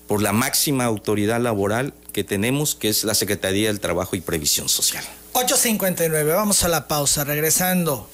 por 0.06 0.22
la 0.22 0.32
máxima 0.32 0.84
autoridad 0.84 1.40
laboral 1.40 1.94
que 2.14 2.24
tenemos, 2.24 2.74
que 2.74 2.88
es 2.88 3.04
la 3.04 3.14
Secretaría 3.14 3.66
del 3.66 3.80
Trabajo 3.80 4.16
y 4.16 4.22
Previsión 4.22 4.70
Social. 4.70 5.04
8.59, 5.34 6.34
vamos 6.34 6.62
a 6.62 6.68
la 6.68 6.88
pausa, 6.88 7.24
regresando. 7.24 8.08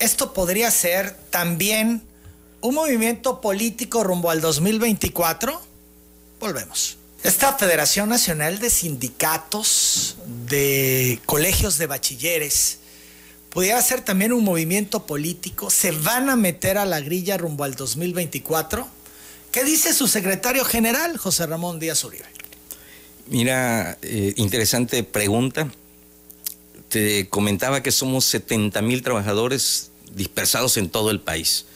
Esto 0.00 0.32
podría 0.32 0.70
ser 0.72 1.14
también 1.30 2.02
un 2.60 2.74
movimiento 2.74 3.40
político 3.40 4.02
rumbo 4.02 4.30
al 4.30 4.40
2024. 4.40 5.60
Volvemos. 6.40 6.96
Esta 7.22 7.52
Federación 7.54 8.08
Nacional 8.08 8.58
de 8.58 8.70
Sindicatos 8.70 10.16
de 10.48 11.20
Colegios 11.26 11.76
de 11.78 11.86
Bachilleres 11.86 12.78
pudiera 13.50 13.80
ser 13.82 14.00
también 14.00 14.32
un 14.32 14.44
movimiento 14.44 15.06
político. 15.06 15.70
¿Se 15.70 15.90
van 15.90 16.30
a 16.30 16.36
meter 16.36 16.78
a 16.78 16.84
la 16.84 17.00
grilla 17.00 17.36
rumbo 17.36 17.64
al 17.64 17.74
2024? 17.74 18.88
¿Qué 19.52 19.64
dice 19.64 19.92
su 19.92 20.08
secretario 20.08 20.64
general, 20.64 21.16
José 21.16 21.46
Ramón 21.46 21.78
Díaz 21.78 22.04
Uribe? 22.04 22.35
Mira, 23.28 23.98
eh, 24.02 24.34
interesante 24.36 25.02
pregunta. 25.02 25.68
Te 26.88 27.28
comentaba 27.28 27.82
que 27.82 27.90
somos 27.90 28.24
70 28.26 28.80
mil 28.82 29.02
trabajadores 29.02 29.90
dispersados 30.14 30.76
en 30.76 30.88
todo 30.88 31.10
el 31.10 31.20
país. 31.20 31.66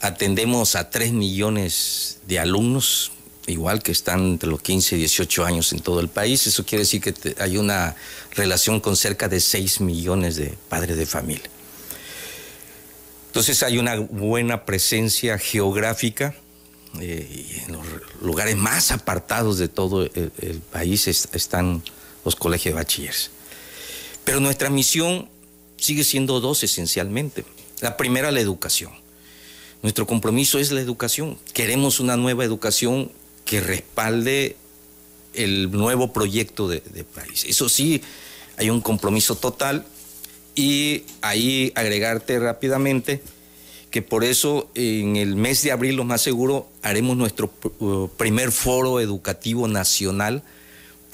Atendemos 0.00 0.76
a 0.76 0.90
3 0.90 1.12
millones 1.12 2.18
de 2.26 2.38
alumnos, 2.38 3.12
igual 3.46 3.82
que 3.82 3.92
están 3.92 4.20
entre 4.26 4.50
los 4.50 4.60
15 4.60 4.96
y 4.96 4.98
18 4.98 5.46
años 5.46 5.72
en 5.72 5.80
todo 5.80 6.00
el 6.00 6.08
país. 6.08 6.46
Eso 6.46 6.66
quiere 6.66 6.82
decir 6.82 7.00
que 7.00 7.14
hay 7.38 7.56
una 7.56 7.96
relación 8.32 8.80
con 8.80 8.94
cerca 8.94 9.26
de 9.28 9.40
6 9.40 9.80
millones 9.80 10.36
de 10.36 10.54
padres 10.68 10.98
de 10.98 11.06
familia. 11.06 11.48
Entonces 13.28 13.62
hay 13.62 13.78
una 13.78 13.96
buena 13.96 14.66
presencia 14.66 15.38
geográfica 15.38 16.34
eh, 17.00 17.64
en 17.66 17.72
los 17.72 17.84
lugares 18.22 18.56
más 18.56 18.90
apartados 18.90 19.58
de 19.58 19.68
todo 19.68 20.04
el, 20.04 20.62
país 20.72 21.06
están 21.06 21.82
los 22.24 22.36
colegios 22.36 22.74
de 22.74 22.80
bachilleres. 22.80 23.30
Pero 24.24 24.40
nuestra 24.40 24.70
misión 24.70 25.28
sigue 25.76 26.04
siendo 26.04 26.40
dos 26.40 26.62
esencialmente. 26.64 27.44
La 27.80 27.96
primera, 27.96 28.30
la 28.30 28.40
educación. 28.40 28.92
Nuestro 29.82 30.06
compromiso 30.06 30.58
es 30.58 30.72
la 30.72 30.80
educación. 30.80 31.38
Queremos 31.52 32.00
una 32.00 32.16
nueva 32.16 32.44
educación 32.44 33.12
que 33.44 33.60
respalde 33.60 34.56
el 35.34 35.70
nuevo 35.70 36.12
proyecto 36.12 36.68
de, 36.68 36.80
de 36.80 37.04
país. 37.04 37.44
Eso 37.44 37.68
sí, 37.68 38.02
hay 38.56 38.70
un 38.70 38.80
compromiso 38.80 39.36
total 39.36 39.86
y 40.54 41.04
ahí 41.22 41.72
agregarte 41.76 42.38
rápidamente 42.40 43.22
que 43.90 44.02
por 44.02 44.24
eso 44.24 44.70
en 44.74 45.16
el 45.16 45.36
mes 45.36 45.62
de 45.62 45.72
abril, 45.72 45.96
lo 45.96 46.04
más 46.04 46.20
seguro, 46.20 46.68
haremos 46.82 47.16
nuestro 47.16 47.50
uh, 47.78 48.08
primer 48.16 48.52
foro 48.52 49.00
educativo 49.00 49.66
nacional, 49.66 50.42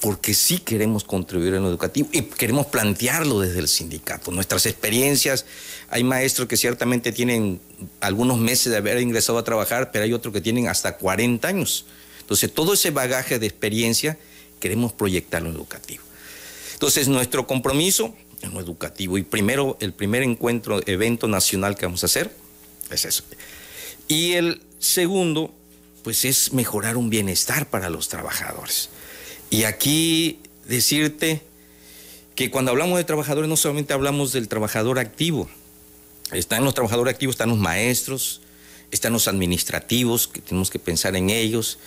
porque 0.00 0.34
sí 0.34 0.58
queremos 0.58 1.04
contribuir 1.04 1.54
en 1.54 1.62
lo 1.62 1.68
educativo 1.68 2.08
y 2.12 2.22
queremos 2.22 2.66
plantearlo 2.66 3.40
desde 3.40 3.60
el 3.60 3.68
sindicato. 3.68 4.32
Nuestras 4.32 4.66
experiencias, 4.66 5.46
hay 5.88 6.02
maestros 6.04 6.48
que 6.48 6.56
ciertamente 6.56 7.12
tienen 7.12 7.60
algunos 8.00 8.38
meses 8.38 8.72
de 8.72 8.78
haber 8.78 9.00
ingresado 9.00 9.38
a 9.38 9.44
trabajar, 9.44 9.92
pero 9.92 10.04
hay 10.04 10.12
otros 10.12 10.34
que 10.34 10.40
tienen 10.40 10.68
hasta 10.68 10.96
40 10.96 11.46
años. 11.46 11.86
Entonces, 12.20 12.52
todo 12.52 12.74
ese 12.74 12.90
bagaje 12.90 13.38
de 13.38 13.46
experiencia 13.46 14.18
queremos 14.58 14.92
proyectarlo 14.92 15.48
en 15.48 15.54
lo 15.54 15.60
educativo. 15.60 16.02
Entonces, 16.72 17.08
nuestro 17.08 17.46
compromiso 17.46 18.14
en 18.42 18.52
lo 18.52 18.60
educativo 18.60 19.16
y 19.16 19.22
primero, 19.22 19.78
el 19.80 19.92
primer 19.92 20.22
encuentro, 20.22 20.80
evento 20.86 21.28
nacional 21.28 21.76
que 21.76 21.86
vamos 21.86 22.02
a 22.02 22.06
hacer, 22.06 22.30
es 22.90 23.04
eso. 23.04 23.24
Y 24.08 24.32
el 24.32 24.62
segundo, 24.78 25.52
pues 26.02 26.24
es 26.24 26.52
mejorar 26.52 26.96
un 26.96 27.10
bienestar 27.10 27.68
para 27.68 27.90
los 27.90 28.08
trabajadores. 28.08 28.90
Y 29.50 29.64
aquí 29.64 30.40
decirte 30.66 31.42
que 32.34 32.50
cuando 32.50 32.70
hablamos 32.70 32.98
de 32.98 33.04
trabajadores 33.04 33.48
no 33.48 33.56
solamente 33.56 33.92
hablamos 33.92 34.32
del 34.32 34.48
trabajador 34.48 34.98
activo, 34.98 35.48
están 36.32 36.64
los 36.64 36.74
trabajadores 36.74 37.14
activos, 37.14 37.34
están 37.34 37.50
los 37.50 37.58
maestros, 37.58 38.40
están 38.94 39.12
los 39.12 39.28
administrativos, 39.28 40.28
que 40.28 40.40
tenemos 40.40 40.70
que 40.70 40.78
pensar 40.78 41.16
en 41.16 41.30
ellos, 41.30 41.78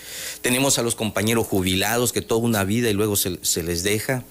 tenemos 0.41 0.77
a 0.77 0.83
los 0.83 0.95
compañeros 0.95 1.47
jubilados 1.47 2.11
que 2.11 2.21
toda 2.21 2.41
una 2.41 2.63
vida 2.63 2.89
y 2.89 2.93
luego 2.93 3.15
se, 3.15 3.63
les 3.63 3.83
deja, 3.83 4.23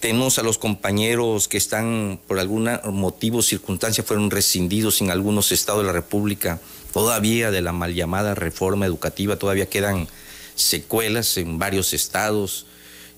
tenemos 0.00 0.38
a 0.38 0.42
los 0.42 0.58
compañeros 0.58 1.48
que 1.48 1.58
están 1.58 2.20
por 2.26 2.38
algún 2.38 2.70
motivo, 2.92 3.42
circunstancia, 3.42 4.04
fueron 4.04 4.30
rescindidos 4.30 5.00
en 5.00 5.10
algunos 5.10 5.52
estados 5.52 5.82
de 5.82 5.88
la 5.88 5.92
República, 5.92 6.60
todavía 6.92 7.50
de 7.50 7.62
la 7.62 7.72
mal 7.72 7.94
llamada 7.94 8.34
reforma 8.34 8.86
educativa, 8.86 9.36
todavía 9.36 9.66
quedan 9.66 10.08
secuelas 10.54 11.36
en 11.36 11.58
varios 11.58 11.92
estados. 11.92 12.66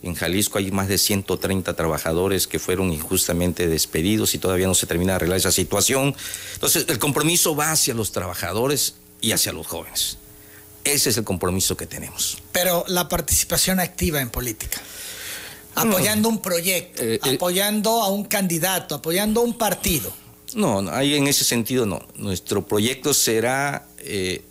En 0.03 0.15
Jalisco 0.15 0.59
hay 0.59 0.71
más 0.73 0.89
de 0.89 0.99
130 0.99 1.75
trabajadores 1.75 2.49
que 2.49 2.59
fueron 2.59 2.93
injustamente 2.93 3.69
despedidos 3.69 4.35
y 4.35 4.39
todavía 4.39 4.67
no 4.67 4.75
se 4.75 4.87
termina 4.87 5.13
de 5.13 5.17
arreglar 5.17 5.39
esa 5.39 5.53
situación. 5.53 6.17
Entonces, 6.55 6.87
el 6.89 6.99
compromiso 6.99 7.55
va 7.55 7.71
hacia 7.71 7.95
los 7.95 8.11
trabajadores 8.11 8.95
y 9.23 9.33
hacia 9.33 9.55
los 9.55 9.67
jóvenes. 9.67 10.19
Ese 10.85 11.09
es 11.09 11.17
el 11.17 11.25
compromiso 11.25 11.77
que 11.77 11.87
tenemos. 11.87 12.37
Pero 12.53 12.85
la 12.89 13.09
participación 13.09 13.81
activa 13.81 14.21
en 14.21 14.29
política 14.29 14.83
apoyando 15.75 16.29
un 16.29 16.41
proyecto, 16.41 17.03
eh, 17.03 17.21
eh, 17.25 17.35
apoyando 17.35 18.03
a 18.03 18.09
un 18.09 18.25
candidato, 18.25 18.95
apoyando 18.97 19.41
a 19.41 19.45
un 19.45 19.57
partido. 19.57 20.13
No, 20.55 20.81
ahí 20.91 21.15
en 21.15 21.27
ese 21.27 21.45
sentido 21.45 21.87
no. 21.87 22.03
Nuestro 22.17 22.67
proyecto 22.67 23.15
será 23.15 23.87
eh, 23.99 24.43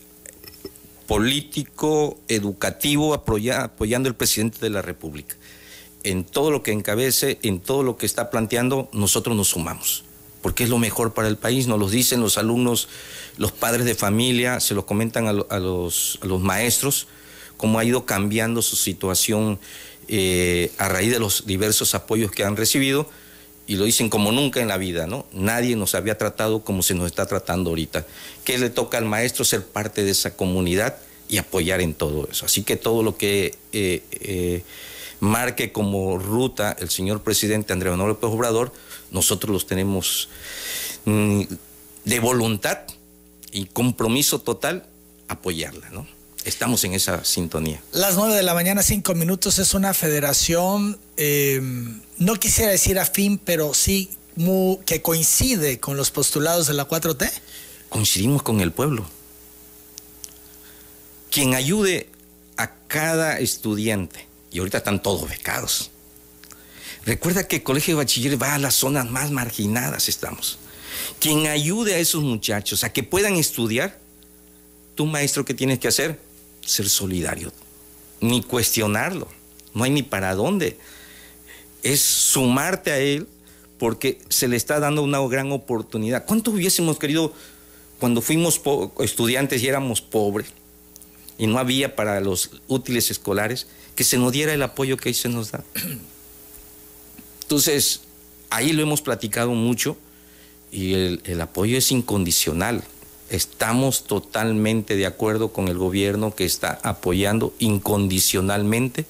político, 1.07 2.17
educativo, 2.27 3.13
apoyando 3.13 4.09
al 4.09 4.15
presidente 4.15 4.57
de 4.61 4.69
la 4.69 4.81
República. 4.81 5.35
En 6.03 6.23
todo 6.23 6.49
lo 6.49 6.63
que 6.63 6.71
encabece, 6.71 7.37
en 7.43 7.59
todo 7.59 7.83
lo 7.83 7.97
que 7.97 8.07
está 8.07 8.31
planteando, 8.31 8.89
nosotros 8.91 9.35
nos 9.35 9.49
sumamos, 9.49 10.03
porque 10.41 10.63
es 10.63 10.69
lo 10.69 10.79
mejor 10.79 11.13
para 11.13 11.27
el 11.27 11.37
país, 11.37 11.67
nos 11.67 11.77
lo 11.77 11.87
dicen 11.87 12.21
los 12.21 12.39
alumnos, 12.39 12.87
los 13.41 13.51
padres 13.51 13.87
de 13.87 13.95
familia, 13.95 14.59
se 14.59 14.75
lo 14.75 14.85
comentan 14.85 15.25
a, 15.25 15.33
los, 15.33 16.19
a 16.21 16.25
los 16.27 16.41
maestros, 16.41 17.07
cómo 17.57 17.79
ha 17.79 17.83
ido 17.83 18.05
cambiando 18.05 18.61
su 18.61 18.75
situación 18.75 19.59
eh, 20.07 20.71
a 20.77 20.87
raíz 20.89 21.11
de 21.11 21.17
los 21.17 21.47
diversos 21.47 21.95
apoyos 21.95 22.29
que 22.29 22.43
han 22.43 22.55
recibido 22.55 23.09
y 23.65 23.77
lo 23.77 23.85
dicen 23.85 24.09
como 24.09 24.31
nunca 24.31 24.61
en 24.61 24.67
la 24.67 24.77
vida, 24.77 25.07
¿no? 25.07 25.25
Nadie 25.33 25.75
nos 25.75 25.95
había 25.95 26.19
tratado 26.19 26.63
como 26.63 26.83
se 26.83 26.93
nos 26.93 27.07
está 27.07 27.25
tratando 27.25 27.71
ahorita. 27.71 28.05
¿Qué 28.43 28.59
le 28.59 28.69
toca 28.69 28.99
al 28.99 29.05
maestro 29.05 29.43
ser 29.43 29.65
parte 29.65 30.03
de 30.03 30.11
esa 30.11 30.35
comunidad 30.35 30.97
y 31.27 31.39
apoyar 31.39 31.81
en 31.81 31.95
todo 31.95 32.27
eso? 32.31 32.45
Así 32.45 32.61
que 32.61 32.75
todo 32.75 33.01
lo 33.01 33.17
que 33.17 33.55
eh, 33.71 34.03
eh, 34.11 34.63
marque 35.19 35.71
como 35.71 36.19
ruta 36.19 36.75
el 36.79 36.91
señor 36.91 37.23
presidente 37.23 37.73
Andrés 37.73 37.89
Manuel 37.89 38.09
López 38.09 38.29
Obrador, 38.29 38.71
nosotros 39.09 39.51
los 39.51 39.65
tenemos 39.65 40.29
mm, 41.05 41.41
de 42.05 42.19
voluntad 42.19 42.81
y 43.51 43.65
compromiso 43.65 44.39
total 44.39 44.85
apoyarla, 45.27 45.89
¿no? 45.91 46.07
estamos 46.45 46.83
en 46.83 46.93
esa 46.93 47.23
sintonía. 47.23 47.81
Las 47.91 48.15
nueve 48.15 48.35
de 48.35 48.43
la 48.43 48.53
mañana, 48.53 48.83
cinco 48.83 49.13
minutos, 49.13 49.59
es 49.59 49.73
una 49.73 49.93
federación, 49.93 50.99
em, 51.17 52.01
no 52.17 52.35
quisiera 52.35 52.71
decir 52.71 52.99
afín, 52.99 53.37
pero 53.37 53.73
sí 53.73 54.09
que 54.85 55.01
coincide 55.01 55.79
con 55.79 55.97
los 55.97 56.09
postulados 56.09 56.67
de 56.67 56.73
la 56.73 56.87
4T. 56.87 57.29
Coincidimos 57.89 58.41
con 58.41 58.61
el 58.61 58.71
pueblo. 58.71 59.05
Quien 61.29 61.53
ayude 61.53 62.09
a 62.57 62.73
cada 62.87 63.39
estudiante, 63.39 64.27
y 64.51 64.59
ahorita 64.59 64.79
están 64.79 65.01
todos 65.01 65.29
becados. 65.29 65.91
Recuerda 67.05 67.47
que 67.47 67.57
el 67.57 67.63
Colegio 67.63 67.95
de 67.95 68.03
Bachiller 68.03 68.41
va 68.41 68.55
a 68.55 68.59
las 68.59 68.75
zonas 68.75 69.09
más 69.09 69.31
marginadas, 69.31 70.07
estamos. 70.07 70.59
Quien 71.21 71.47
ayude 71.47 71.95
a 71.95 71.99
esos 71.99 72.21
muchachos 72.21 72.83
a 72.83 72.91
que 72.91 73.03
puedan 73.03 73.37
estudiar, 73.37 73.97
tú 74.95 75.05
maestro, 75.05 75.45
¿qué 75.45 75.53
tienes 75.53 75.79
que 75.79 75.87
hacer? 75.87 76.19
ser 76.65 76.89
solidario, 76.89 77.51
ni 78.19 78.43
cuestionarlo, 78.43 79.27
no 79.73 79.83
hay 79.83 79.89
ni 79.89 80.03
para 80.03 80.35
dónde. 80.35 80.77
Es 81.81 82.01
sumarte 82.01 82.91
a 82.91 82.99
él 82.99 83.27
porque 83.79 84.19
se 84.29 84.47
le 84.47 84.55
está 84.57 84.79
dando 84.79 85.01
una 85.01 85.19
gran 85.27 85.51
oportunidad. 85.51 86.25
¿Cuánto 86.25 86.51
hubiésemos 86.51 86.99
querido 86.99 87.33
cuando 87.99 88.21
fuimos 88.21 88.61
estudiantes 88.99 89.63
y 89.63 89.67
éramos 89.67 90.01
pobres 90.01 90.49
y 91.39 91.47
no 91.47 91.57
había 91.57 91.95
para 91.95 92.19
los 92.19 92.51
útiles 92.67 93.09
escolares 93.09 93.65
que 93.95 94.03
se 94.03 94.17
nos 94.17 94.31
diera 94.31 94.53
el 94.53 94.61
apoyo 94.61 94.97
que 94.97 95.09
ahí 95.09 95.15
se 95.15 95.29
nos 95.29 95.51
da? 95.51 95.63
Entonces, 97.41 98.01
Ahí 98.51 98.73
lo 98.73 98.83
hemos 98.83 99.01
platicado 99.01 99.53
mucho 99.53 99.97
y 100.71 100.93
el, 100.93 101.41
apoyo 101.41 101.77
es 101.77 101.91
incondicional. 101.91 102.83
Estamos 103.29 104.05
totalmente 104.05 104.95
de 104.95 105.05
acuerdo 105.05 105.53
con 105.53 105.67
el 105.67 105.77
gobierno 105.77 106.33
que 106.33 106.45
está 106.45 106.79
apoyando 106.83 107.53
incondicionalmente 107.59 109.05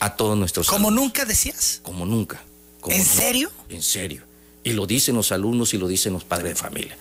a 0.00 0.16
todos 0.16 0.36
nuestros 0.36 0.68
¿Como 0.68 0.90
nunca 0.90 1.24
decías? 1.24 1.80
Como 1.82 2.04
nunca. 2.04 2.42
¿En 2.88 3.04
serio? 3.04 3.50
En 3.68 3.82
serio. 3.82 4.22
Y 4.64 4.72
lo 4.72 4.86
dicen 4.86 5.14
los 5.14 5.32
alumnos 5.32 5.72
y 5.72 5.78
lo 5.78 5.88
dicen 5.88 6.12
los 6.12 6.24
padres 6.24 6.50
de 6.50 6.56
familia. 6.56 6.96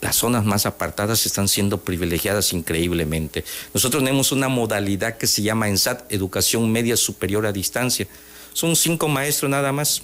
Las 0.00 0.16
zonas 0.16 0.44
más 0.44 0.66
apartadas 0.66 1.24
están 1.24 1.48
siendo 1.48 1.80
privilegiadas 1.80 2.52
increíblemente. 2.52 3.44
Nosotros 3.72 4.02
tenemos 4.02 4.32
una 4.32 4.48
modalidad 4.48 5.16
que 5.16 5.26
se 5.26 5.42
llama 5.42 5.68
ENSAT, 5.68 6.10
Educación 6.12 6.70
Media 6.70 6.96
Superior 6.96 7.46
a 7.46 7.52
Distancia. 7.52 8.06
Son 8.52 8.76
cinco 8.76 9.08
maestros 9.08 9.50
nada 9.50 9.72
más, 9.72 10.02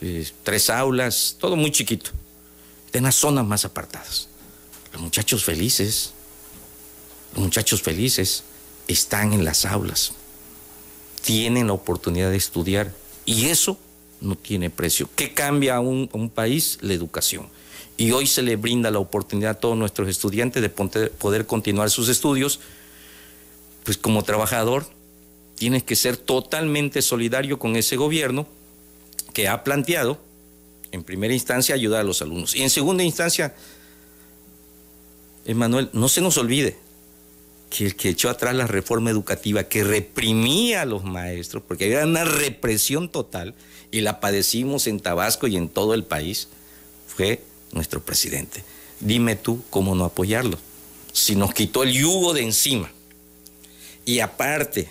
eh, 0.00 0.28
tres 0.44 0.70
aulas, 0.70 1.36
todo 1.38 1.56
muy 1.56 1.72
chiquito 1.72 2.10
en 2.92 3.04
las 3.04 3.14
zonas 3.14 3.46
más 3.46 3.64
apartadas. 3.64 4.28
Los 4.92 5.02
muchachos 5.02 5.44
felices, 5.44 6.12
los 7.34 7.44
muchachos 7.44 7.82
felices 7.82 8.44
están 8.86 9.32
en 9.32 9.44
las 9.44 9.64
aulas, 9.64 10.12
tienen 11.22 11.66
la 11.66 11.74
oportunidad 11.74 12.30
de 12.30 12.36
estudiar 12.36 12.94
y 13.26 13.46
eso 13.46 13.78
no 14.20 14.36
tiene 14.36 14.70
precio. 14.70 15.08
¿Qué 15.14 15.34
cambia 15.34 15.76
a 15.76 15.80
un, 15.80 16.30
país? 16.34 16.78
La 16.80 16.94
educación. 16.94 17.48
Y 17.96 18.12
hoy 18.12 18.26
se 18.26 18.42
le 18.42 18.56
brinda 18.56 18.90
la 18.90 18.98
oportunidad 18.98 19.52
a 19.52 19.60
todos 19.60 19.76
nuestros 19.76 20.08
estudiantes 20.08 20.62
de 20.62 20.68
poder 20.70 21.46
continuar 21.46 21.90
sus 21.90 22.08
estudios. 22.08 22.60
Pues 23.84 23.98
como 23.98 24.22
trabajador 24.22 24.86
tienes 25.56 25.82
que 25.82 25.96
ser 25.96 26.16
totalmente 26.16 27.02
solidario 27.02 27.58
con 27.58 27.76
ese 27.76 27.96
gobierno 27.96 28.46
que 29.32 29.48
ha 29.48 29.64
planteado 29.64 30.18
en 30.92 31.04
primera 31.04 31.34
instancia, 31.34 31.74
ayudar 31.74 32.00
a 32.00 32.04
los 32.04 32.22
alumnos. 32.22 32.54
Y 32.54 32.62
en 32.62 32.70
segunda 32.70 33.02
instancia, 33.04 33.54
Emanuel, 35.44 35.90
no 35.92 36.08
se 36.08 36.20
nos 36.20 36.38
olvide 36.38 36.76
que 37.70 37.86
el 37.86 37.96
que 37.96 38.10
echó 38.10 38.30
atrás 38.30 38.54
la 38.54 38.66
reforma 38.66 39.10
educativa, 39.10 39.64
que 39.64 39.84
reprimía 39.84 40.82
a 40.82 40.86
los 40.86 41.04
maestros, 41.04 41.62
porque 41.66 41.84
había 41.84 42.04
una 42.04 42.24
represión 42.24 43.10
total, 43.10 43.54
y 43.90 44.00
la 44.00 44.20
padecimos 44.20 44.86
en 44.86 45.00
Tabasco 45.00 45.46
y 45.46 45.56
en 45.56 45.68
todo 45.68 45.94
el 45.94 46.04
país, 46.04 46.48
fue 47.06 47.42
nuestro 47.72 48.02
presidente. 48.02 48.64
Dime 49.00 49.36
tú 49.36 49.62
cómo 49.70 49.94
no 49.94 50.04
apoyarlo. 50.04 50.58
Si 51.12 51.36
nos 51.36 51.54
quitó 51.54 51.82
el 51.82 51.92
yugo 51.92 52.34
de 52.34 52.42
encima. 52.42 52.90
Y 54.04 54.20
aparte, 54.20 54.90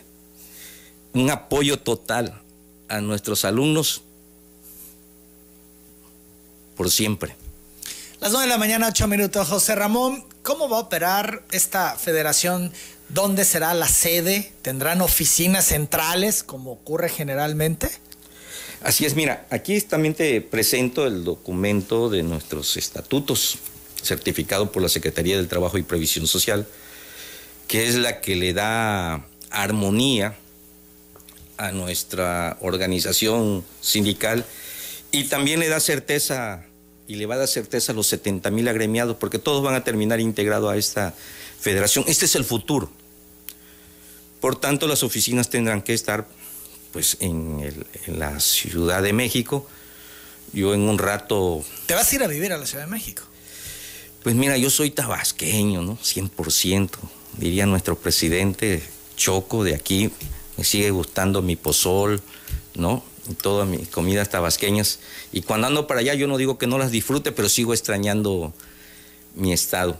un 1.13 1.29
apoyo 1.29 1.79
total 1.79 2.41
a 2.87 3.01
nuestros 3.01 3.45
alumnos, 3.45 4.03
por 6.77 6.89
siempre. 6.91 7.35
Las 8.21 8.31
9 8.31 8.45
de 8.45 8.49
la 8.49 8.57
mañana, 8.57 8.87
8 8.87 9.07
minutos. 9.07 9.47
José 9.49 9.75
Ramón, 9.75 10.25
¿cómo 10.41 10.69
va 10.69 10.77
a 10.77 10.81
operar 10.81 11.43
esta 11.51 11.95
federación? 11.95 12.71
¿Dónde 13.09 13.45
será 13.45 13.73
la 13.73 13.87
sede? 13.87 14.53
¿Tendrán 14.61 15.01
oficinas 15.01 15.65
centrales 15.65 16.43
como 16.43 16.71
ocurre 16.71 17.09
generalmente? 17.09 17.89
Así 18.81 19.05
es, 19.05 19.15
mira, 19.15 19.45
aquí 19.49 19.81
también 19.81 20.13
te 20.13 20.39
presento 20.41 21.07
el 21.07 21.23
documento 21.23 22.09
de 22.09 22.23
nuestros 22.23 22.77
estatutos, 22.77 23.57
certificado 24.01 24.71
por 24.71 24.83
la 24.83 24.89
Secretaría 24.89 25.35
del 25.37 25.47
Trabajo 25.47 25.77
y 25.77 25.83
Previsión 25.83 26.27
Social, 26.27 26.67
que 27.67 27.87
es 27.87 27.95
la 27.95 28.21
que 28.21 28.35
le 28.35 28.53
da 28.53 29.25
armonía 29.49 30.35
a 31.57 31.71
nuestra 31.71 32.57
organización 32.61 33.65
sindical 33.81 34.45
y 35.11 35.25
también 35.25 35.59
le 35.59 35.69
da 35.69 35.79
certeza 35.79 36.66
y 37.07 37.15
le 37.15 37.25
va 37.25 37.35
a 37.35 37.39
dar 37.39 37.47
certeza 37.47 37.93
a 37.93 37.95
los 37.95 38.07
70 38.07 38.51
mil 38.51 38.67
agremiados, 38.67 39.15
porque 39.17 39.39
todos 39.39 39.63
van 39.63 39.75
a 39.75 39.83
terminar 39.83 40.19
integrados 40.19 40.71
a 40.71 40.75
esta 40.75 41.13
federación. 41.59 42.03
Este 42.07 42.25
es 42.25 42.35
el 42.35 42.43
futuro. 42.43 42.91
Por 44.41 44.59
tanto, 44.59 44.87
las 44.87 45.03
oficinas 45.03 45.49
tendrán 45.49 45.81
que 45.81 45.93
estar 45.93 46.27
pues, 46.91 47.17
en, 47.19 47.85
la 48.07 48.39
Ciudad 48.39 49.01
de 49.01 49.13
México. 49.13 49.67
Yo 50.53 50.73
en 50.73 50.81
un 50.81 50.97
rato... 50.97 51.63
¿Te 51.85 51.93
vas 51.93 52.11
a 52.11 52.15
ir 52.15 52.23
a 52.23 52.27
vivir 52.27 52.53
a 52.53 52.57
la 52.57 52.65
Ciudad 52.65 52.85
de 52.85 52.91
México? 52.91 53.23
Pues 54.23 54.35
mira, 54.35 54.57
yo 54.57 54.69
soy 54.69 54.91
tabasqueño, 54.91 55.81
¿no? 55.81 55.97
100%. 55.97 56.89
Diría 57.37 57.65
nuestro 57.65 57.97
presidente 57.97 58.83
Choco 59.15 59.63
de 59.63 59.75
aquí, 59.75 60.11
me 60.57 60.63
sigue 60.63 60.91
gustando 60.91 61.41
mi 61.41 61.55
pozol, 61.55 62.21
¿no? 62.75 63.03
Todas 63.35 63.67
mis 63.67 63.87
comidas 63.87 64.29
tabasqueñas. 64.29 64.99
Y 65.31 65.41
cuando 65.41 65.67
ando 65.67 65.87
para 65.87 65.99
allá, 65.99 66.13
yo 66.13 66.27
no 66.27 66.37
digo 66.37 66.57
que 66.57 66.67
no 66.67 66.77
las 66.77 66.91
disfrute, 66.91 67.31
pero 67.31 67.49
sigo 67.49 67.73
extrañando 67.73 68.53
mi 69.35 69.53
estado. 69.53 69.99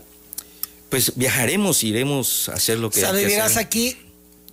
Pues 0.90 1.12
viajaremos, 1.16 1.84
iremos 1.84 2.48
a 2.48 2.54
hacer 2.54 2.78
lo 2.78 2.90
que... 2.90 2.98
O 2.98 3.02
sea, 3.02 3.12
vivirás 3.12 3.56
aquí, 3.56 3.96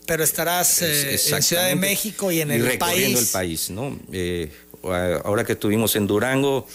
pero 0.06 0.24
estarás 0.24 0.82
eh, 0.82 1.12
en 1.14 1.44
Ciudad 1.44 1.68
de 1.68 1.76
México 1.76 2.32
y 2.32 2.42
en 2.42 2.52
el 2.52 2.66
recorriendo 2.66 3.20
el 3.20 3.28
país, 3.28 3.70
¿no? 3.70 3.98
Eh, 4.12 4.52
ahora 4.84 5.44
que 5.44 5.54
estuvimos 5.54 5.96
en 5.96 6.08
Durango, 6.08 6.68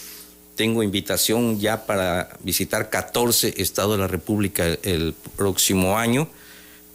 tengo 0.55 0.83
invitación 0.83 1.59
ya 1.59 1.85
para 1.85 2.37
visitar 2.41 2.89
14 2.89 3.55
estados 3.57 3.93
de 3.93 3.97
la 3.99 4.07
República 4.07 4.65
el 4.83 5.13
próximo 5.37 5.97
año 5.97 6.27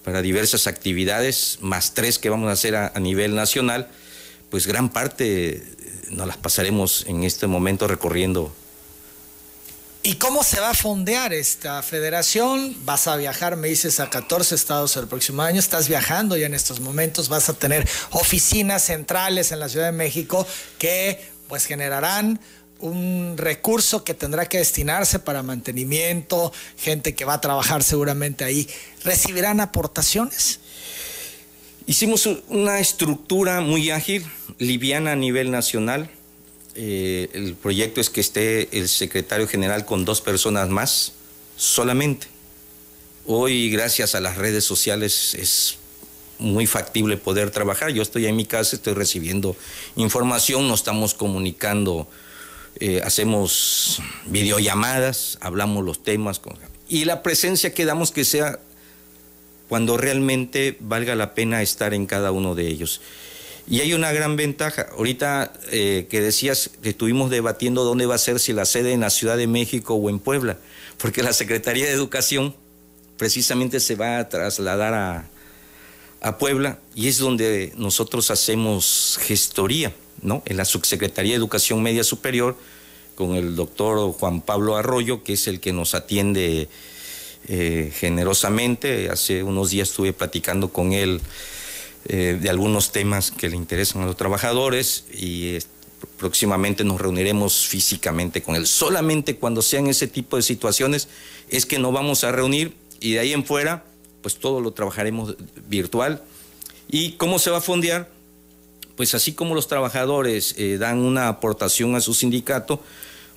para 0.05 0.23
diversas 0.23 0.66
actividades, 0.66 1.59
más 1.62 1.95
tres 1.95 2.19
que 2.19 2.31
vamos 2.31 2.49
a 2.49 2.53
hacer 2.53 2.77
a 2.77 2.92
nivel 3.01 3.35
nacional 3.35 3.88
pues 4.51 4.67
gran 4.67 4.89
parte 4.89 5.63
nos 6.11 6.27
las 6.27 6.37
pasaremos 6.37 7.05
en 7.07 7.25
este 7.25 7.47
momento 7.47 7.87
recorriendo. 7.89 8.53
¿Y 10.03 10.15
cómo 10.15 10.45
se 10.45 10.61
va 10.61 10.71
a 10.71 10.75
fondear 10.75 11.33
esta 11.33 11.83
federación? 11.83 12.77
Vas 12.85 13.09
a 13.09 13.17
viajar, 13.17 13.57
me 13.57 13.67
dices, 13.67 13.99
a 13.99 14.09
14 14.09 14.55
estados 14.55 14.97
el 14.97 15.09
próximo 15.09 15.43
año. 15.43 15.59
Estás 15.59 15.89
viajando 15.89 16.37
ya 16.37 16.47
en 16.47 16.55
estos 16.55 16.79
momentos. 16.79 17.29
Vas 17.29 17.49
a 17.49 17.55
tener 17.55 17.89
oficinas 18.13 18.85
centrales 18.85 19.51
en 19.51 19.59
la 19.59 19.69
Ciudad 19.69 19.87
de 19.87 19.93
México 19.93 20.47
que 20.79 21.29
pues 21.49 21.67
generarán 21.67 22.39
un 22.79 23.35
recurso 23.37 24.05
que 24.05 24.15
tendrá 24.15 24.47
que 24.49 24.59
destinarse 24.59 25.19
para 25.19 25.43
mantenimiento, 25.43 26.53
gente 26.77 27.17
que 27.17 27.25
va 27.25 27.35
a 27.35 27.41
trabajar 27.41 27.83
seguramente 27.83 28.45
ahí. 28.45 28.69
¿Recibirán 29.03 29.59
aportaciones? 29.59 30.61
Hicimos 31.88 32.29
una 32.49 32.81
estructura 32.81 33.61
muy 33.61 33.90
ágil, 33.90 34.27
liviana 34.59 35.12
a 35.12 35.16
nivel 35.16 35.53
nacional. 35.53 36.11
Eh, 36.75 37.29
el 37.33 37.55
proyecto 37.55 38.01
es 38.01 38.11
que 38.11 38.20
esté 38.20 38.77
el 38.77 38.88
secretario 38.88 39.46
general 39.46 39.85
con 39.85 40.05
dos 40.05 40.20
personas 40.20 40.68
más 40.68 41.12
solamente. 41.57 42.27
Hoy, 43.25 43.70
gracias 43.70 44.16
a 44.16 44.20
las 44.20 44.37
redes 44.37 44.64
sociales, 44.64 45.35
es 45.35 45.79
muy 46.40 46.66
factible 46.66 47.18
poder 47.18 47.53
trabajar. 47.53 47.90
Yo 47.90 48.03
estoy 48.03 48.27
en 48.27 48.35
mi 48.35 48.46
casa, 48.46 48.75
estoy 48.75 48.94
recibiendo 48.94 49.57
información, 49.94 50.66
nos 50.66 50.81
estamos 50.81 51.14
comunicando, 51.14 52.09
eh, 52.81 53.01
hacemos 53.05 54.03
videollamadas, 54.27 55.38
hablamos 55.40 55.85
los 55.85 56.03
temas. 56.03 56.40
y 56.88 57.05
la 57.05 57.22
presencia 57.22 57.72
que 57.72 57.85
damos 57.85 58.11
que 58.11 58.25
sea 58.25 58.59
cuando 59.69 59.97
realmente 59.97 60.77
valga 60.81 61.15
la 61.15 61.35
pena 61.35 61.63
estar 61.63 61.95
en 61.95 62.07
cada 62.07 62.33
uno 62.33 62.55
de 62.55 62.69
ellos. 62.69 63.01
Y 63.69 63.81
hay 63.81 63.95
una 63.95 64.13
gran 64.13 64.37
ventaja. 64.37 64.87
Ahorita 64.97 65.53
eh, 65.73 66.07
que 66.09 66.21
decías 66.21 66.71
que 66.83 66.91
estuvimos 66.91 67.31
debatiendo 67.31 67.85
dónde 67.85 68.07
va 68.07 68.15
a 68.15 68.19
ser, 68.19 68.39
si 68.39 68.53
la 68.53 68.65
sede 68.65 68.93
en 68.93 69.01
la 69.01 69.11
Ciudad 69.11 69.37
de 69.37 69.49
México 69.49 69.95
o 69.95 70.09
en 70.09 70.21
Puebla, 70.21 70.59
porque 70.99 71.23
la 71.23 71.33
Secretaría 71.33 71.87
de 71.87 71.93
Educación 71.93 72.55
precisamente 73.17 73.81
se 73.81 73.97
va 73.97 74.19
a 74.19 74.29
trasladar 74.29 74.95
a, 74.95 75.29
a 76.21 76.39
Puebla 76.39 76.79
y 76.95 77.09
es 77.09 77.19
donde 77.19 77.73
nosotros 77.77 78.31
hacemos 78.31 79.19
gestoría, 79.23 79.93
¿no? 80.23 80.43
En 80.47 80.57
la 80.57 80.65
Subsecretaría 80.65 81.33
de 81.33 81.39
Educación 81.39 81.83
Media 81.83 82.05
Superior, 82.05 82.57
con 83.17 83.35
el 83.35 83.57
doctor 83.57 84.13
Juan 84.13 84.43
Pablo 84.43 84.77
Arroyo, 84.77 85.25
que 85.25 85.33
es 85.33 85.49
el 85.49 85.59
que 85.59 85.73
nos 85.73 85.95
atiende 85.95 86.69
eh, 87.49 87.93
generosamente. 87.95 89.11
Hace 89.11 89.43
unos 89.43 89.71
días 89.71 89.91
estuve 89.91 90.13
platicando 90.13 90.73
con 90.73 90.93
él 90.93 91.21
eh, 92.09 92.39
de 92.41 92.51
algunos 92.51 92.93
temas 92.93 93.31
que 93.31 93.49
le 93.49 93.57
interesan 93.57 94.03
a 94.03 94.07
los 94.07 94.17
trabajadores 94.17 95.05
y 95.13 95.59
próximamente 96.19 96.85
nos 96.85 97.01
reuniremos 97.01 97.67
físicamente 97.67 98.43
con 98.43 98.57
él. 98.57 98.67
Solamente 98.67 99.37
cuando 99.37 99.63
sean 99.63 99.87
ese 99.87 100.07
tipo 100.07 100.37
de 100.37 100.43
situaciones 100.43 101.09
es 101.49 101.67
que 101.67 101.79
nos 101.79 101.93
vamos 101.93 102.25
a 102.25 102.33
reunir 102.33 102.77
y 103.01 103.15
de 103.15 103.21
ahí 103.21 103.33
en 103.33 103.45
fuera, 103.45 103.85
pues 104.23 104.37
todo 104.37 104.61
lo 104.61 104.73
trabajaremos 104.73 105.37
virtual. 105.69 106.23
¿Y 106.89 107.13
cómo 107.13 107.39
se 107.39 107.51
va 107.51 107.59
a 107.59 107.61
fondear? 107.61 108.11
Pues 108.97 109.15
así 109.15 109.33
como 109.33 109.55
los 109.55 109.69
trabajadores 109.69 110.55
eh, 110.59 110.79
dan 110.79 110.99
una 110.99 111.29
aportación 111.29 111.97
a 111.97 112.01
su 112.01 112.15
sindicato, 112.15 112.83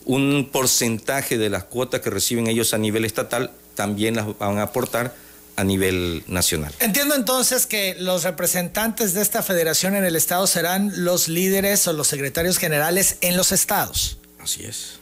un 0.05 0.49
porcentaje 0.51 1.37
de 1.37 1.49
las 1.49 1.65
cuotas 1.65 2.01
que 2.01 2.09
reciben 2.09 2.47
ellos 2.47 2.73
a 2.73 2.77
nivel 2.77 3.03
estatal 3.03 3.51
también 3.75 4.15
las 4.15 4.37
van 4.37 4.57
a 4.57 4.63
aportar 4.63 5.13
a 5.55 5.63
nivel 5.63 6.23
nacional. 6.27 6.73
Entiendo 6.79 7.15
entonces 7.15 7.65
que 7.65 7.95
los 7.99 8.23
representantes 8.23 9.13
de 9.13 9.21
esta 9.21 9.43
federación 9.43 9.95
en 9.95 10.05
el 10.05 10.15
estado 10.15 10.47
serán 10.47 11.03
los 11.03 11.27
líderes 11.27 11.85
o 11.87 11.93
los 11.93 12.07
secretarios 12.07 12.57
generales 12.57 13.17
en 13.19 13.35
los 13.35 13.51
estados. 13.51 14.17
Así 14.39 14.63
es. 14.63 14.98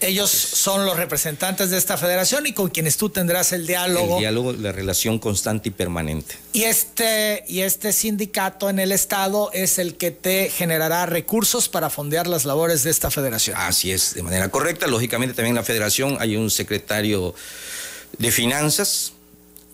Ellos 0.00 0.30
son 0.30 0.84
los 0.84 0.96
representantes 0.96 1.70
de 1.70 1.78
esta 1.78 1.96
federación 1.96 2.46
y 2.46 2.52
con 2.52 2.68
quienes 2.68 2.96
tú 2.96 3.08
tendrás 3.08 3.52
el 3.52 3.66
diálogo. 3.66 4.14
El 4.14 4.20
diálogo, 4.20 4.52
la 4.52 4.72
relación 4.72 5.18
constante 5.18 5.70
y 5.70 5.72
permanente. 5.72 6.36
Y 6.52 6.64
este, 6.64 7.44
y 7.48 7.60
este 7.60 7.92
sindicato 7.92 8.68
en 8.68 8.78
el 8.78 8.92
Estado 8.92 9.50
es 9.52 9.78
el 9.78 9.96
que 9.96 10.10
te 10.10 10.50
generará 10.50 11.06
recursos 11.06 11.68
para 11.68 11.88
fondear 11.88 12.26
las 12.26 12.44
labores 12.44 12.82
de 12.82 12.90
esta 12.90 13.10
federación. 13.10 13.56
Así 13.58 13.90
es, 13.90 14.14
de 14.14 14.22
manera 14.22 14.50
correcta. 14.50 14.86
Lógicamente 14.86 15.34
también 15.34 15.52
en 15.52 15.56
la 15.56 15.64
federación 15.64 16.18
hay 16.20 16.36
un 16.36 16.50
secretario 16.50 17.34
de 18.18 18.30
finanzas, 18.30 19.12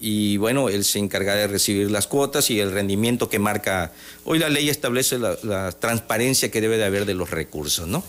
y 0.05 0.37
bueno, 0.37 0.69
él 0.69 0.85
se 0.85 0.99
encarga 0.99 1.37
de 1.37 1.47
recibir 1.47 1.89
las 1.89 2.09
cuotas 2.09 2.51
y 2.51 2.59
el 2.59 2.73
rendimiento 2.73 3.29
que 3.29 3.39
marca. 3.39 3.93
Hoy 4.25 4.39
la 4.39 4.49
ley 4.49 4.69
establece 4.69 5.19
la, 5.19 5.73
transparencia 5.73 6.51
que 6.51 6.61
debe 6.61 6.77
de 6.77 6.85
haber 6.85 7.07
de 7.07 7.15
los 7.15 7.31
recursos, 7.31 7.89
¿no? 7.89 8.05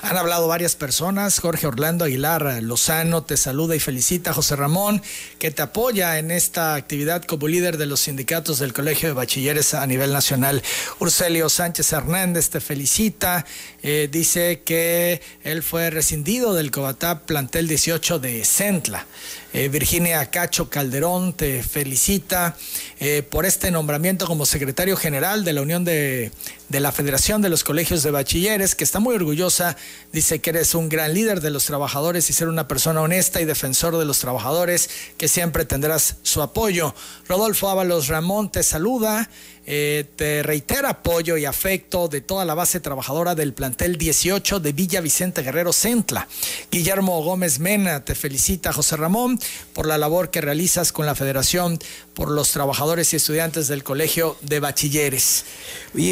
Han 0.00 0.16
hablado 0.16 0.46
varias 0.48 0.76
personas, 0.76 1.40
Jorge 1.40 1.66
Orlando 1.66 2.04
Aguilar 2.04 2.62
Lozano 2.62 3.24
te 3.24 3.36
saluda 3.36 3.74
y 3.74 3.80
felicita, 3.80 4.32
José 4.32 4.54
Ramón, 4.56 5.02
que 5.38 5.50
te 5.50 5.60
apoya 5.60 6.18
en 6.18 6.30
esta 6.30 6.74
actividad 6.74 7.24
como 7.24 7.48
líder 7.48 7.76
de 7.76 7.86
los 7.86 8.00
sindicatos 8.00 8.60
del 8.60 8.72
Colegio 8.72 9.08
de 9.08 9.14
Bachilleres 9.14 9.74
a 9.74 9.86
nivel 9.86 10.12
nacional. 10.12 10.62
Urcelio 11.00 11.48
Sánchez 11.48 11.92
Hernández 11.92 12.48
te 12.48 12.60
felicita, 12.60 13.44
eh, 13.82 14.08
dice 14.10 14.62
que 14.64 15.20
él 15.42 15.62
fue 15.62 15.90
rescindido 15.90 16.54
del 16.54 16.70
Cobatá 16.70 17.26
plantel 17.26 17.66
18 17.66 18.20
de 18.20 18.44
Centla. 18.44 19.06
Eh, 19.54 19.68
Virginia 19.68 20.30
Cacho 20.30 20.68
Calderón 20.68 21.32
te 21.32 21.62
felicita 21.62 22.54
eh, 23.00 23.22
por 23.22 23.46
este 23.46 23.70
nombramiento 23.70 24.26
como 24.26 24.44
secretario 24.44 24.94
general 24.94 25.42
de 25.42 25.54
la 25.54 25.57
Unión 25.60 25.84
de, 25.84 26.30
de, 26.68 26.80
la 26.80 26.92
Federación 26.92 27.42
de 27.42 27.48
los 27.48 27.64
Colegios 27.64 28.02
de 28.02 28.10
Bachilleres, 28.10 28.74
que 28.74 28.84
está 28.84 29.00
muy 29.00 29.14
orgullosa, 29.14 29.76
dice 30.12 30.40
que 30.40 30.50
eres 30.50 30.74
un 30.74 30.88
gran 30.88 31.14
líder 31.14 31.40
de 31.40 31.50
los 31.50 31.64
trabajadores 31.64 32.28
y 32.30 32.32
ser 32.32 32.48
una 32.48 32.68
persona 32.68 33.00
honesta 33.00 33.40
y 33.40 33.44
defensor 33.44 33.96
de 33.96 34.04
los 34.04 34.18
trabajadores, 34.18 34.90
que 35.16 35.28
siempre 35.28 35.64
tendrás 35.64 36.16
su 36.22 36.42
apoyo. 36.42 36.94
Rodolfo 37.28 37.68
Ábalos 37.68 38.08
Ramón 38.08 38.50
te 38.50 38.62
saluda. 38.62 39.28
Eh, 39.70 40.06
te 40.16 40.42
reitera 40.42 40.88
apoyo 40.88 41.36
y 41.36 41.44
afecto 41.44 42.08
de 42.08 42.22
toda 42.22 42.46
la 42.46 42.54
base 42.54 42.80
trabajadora 42.80 43.34
del 43.34 43.52
plantel 43.52 43.98
18 43.98 44.60
de 44.60 44.72
Villa 44.72 45.02
Vicente 45.02 45.42
Guerrero 45.42 45.74
Centla. 45.74 46.26
Guillermo 46.72 47.22
Gómez 47.22 47.58
Mena 47.58 48.02
te 48.02 48.14
felicita, 48.14 48.72
José 48.72 48.96
Ramón, 48.96 49.38
por 49.74 49.86
la 49.86 49.98
labor 49.98 50.30
que 50.30 50.40
realizas 50.40 50.90
con 50.90 51.04
la 51.04 51.14
Federación 51.14 51.78
por 52.14 52.30
los 52.30 52.50
trabajadores 52.50 53.12
y 53.12 53.16
estudiantes 53.16 53.68
del 53.68 53.84
Colegio 53.84 54.38
de 54.40 54.58
Bachilleres. 54.58 55.44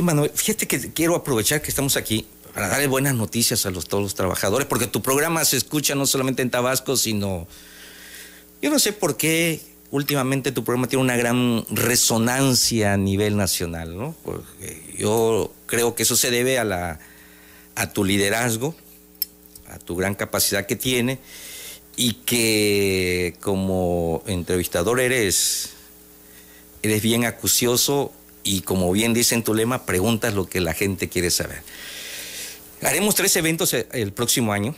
Manuel, 0.03 0.31
fíjate 0.47 0.69
que 0.69 0.93
quiero 0.93 1.17
aprovechar 1.17 1.61
que 1.61 1.71
estamos 1.71 1.97
aquí 1.97 2.25
para 2.55 2.69
darle 2.69 2.87
buenas 2.87 3.17
noticias 3.17 3.67
a 3.67 3.71
los, 3.73 3.89
todos 3.89 4.05
los 4.05 4.15
trabajadores, 4.15 4.69
porque 4.69 4.87
tu 4.87 5.03
programa 5.03 5.45
se 5.45 5.57
escucha 5.57 5.97
no 5.97 6.07
solamente 6.07 6.41
en 6.43 6.51
Tabasco, 6.51 6.97
sino... 6.97 7.49
Yo 8.63 8.71
no 8.71 8.79
sé 8.79 8.93
por 8.93 9.17
qué 9.17 9.61
últimamente 9.91 10.53
tu 10.53 10.63
programa 10.63 10.87
tiene 10.87 11.03
una 11.03 11.17
gran 11.17 11.67
resonancia 11.69 12.93
a 12.93 12.97
nivel 12.97 13.37
nacional, 13.37 13.97
¿no? 13.97 14.15
Porque 14.23 14.95
yo 14.97 15.53
creo 15.67 15.97
que 15.97 16.05
eso 16.05 16.15
se 16.15 16.31
debe 16.31 16.61
a, 16.61 16.65
la, 16.65 17.01
a 17.75 17.93
tu 17.93 18.05
liderazgo, 18.05 18.77
a 19.69 19.81
tu 19.81 19.97
gran 19.97 20.15
capacidad 20.15 20.65
que 20.65 20.77
tiene 20.77 21.19
y 21.97 22.13
que 22.25 23.35
como 23.41 24.23
entrevistador 24.29 25.01
eres, 25.01 25.71
eres 26.83 27.03
bien 27.03 27.25
acucioso 27.25 28.13
y 28.47 28.61
como 28.61 28.93
bien 28.93 29.13
dice 29.13 29.35
en 29.35 29.43
tu 29.43 29.55
lema, 29.55 29.85
preguntas 29.85 30.33
lo 30.33 30.49
que 30.49 30.61
la 30.61 30.73
gente 30.73 31.09
quiere 31.09 31.31
saber. 31.31 31.63
Haremos 32.81 33.17
tres 33.17 33.35
eventos 33.37 33.75
el 33.75 34.13
próximo 34.13 34.53
año. 34.53 34.75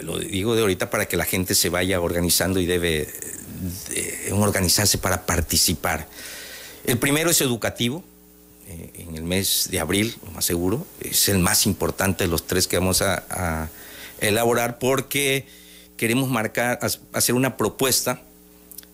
Lo 0.00 0.18
digo 0.18 0.54
de 0.56 0.62
ahorita 0.62 0.90
para 0.90 1.06
que 1.06 1.16
la 1.16 1.24
gente 1.24 1.54
se 1.54 1.68
vaya 1.68 2.00
organizando 2.00 2.60
y 2.60 2.66
debe 2.66 3.08
de 3.90 4.32
organizarse 4.32 4.98
para 4.98 5.24
participar. 5.24 6.08
El 6.84 6.98
primero 6.98 7.30
es 7.30 7.40
educativo, 7.40 8.02
eh, 8.66 8.90
en 8.94 9.14
el 9.14 9.22
mes 9.22 9.68
de 9.70 9.78
abril, 9.78 10.16
lo 10.24 10.32
más 10.32 10.44
seguro, 10.44 10.84
es 11.00 11.28
el 11.28 11.38
más 11.38 11.64
importante 11.64 12.24
de 12.24 12.30
los 12.30 12.46
tres 12.46 12.66
que 12.66 12.78
vamos 12.78 13.02
a, 13.02 13.24
a 13.30 13.68
elaborar 14.20 14.78
porque 14.78 15.46
queremos 15.96 16.28
marcar, 16.28 16.80
hacer 17.12 17.34
una 17.34 17.56
propuesta 17.56 18.22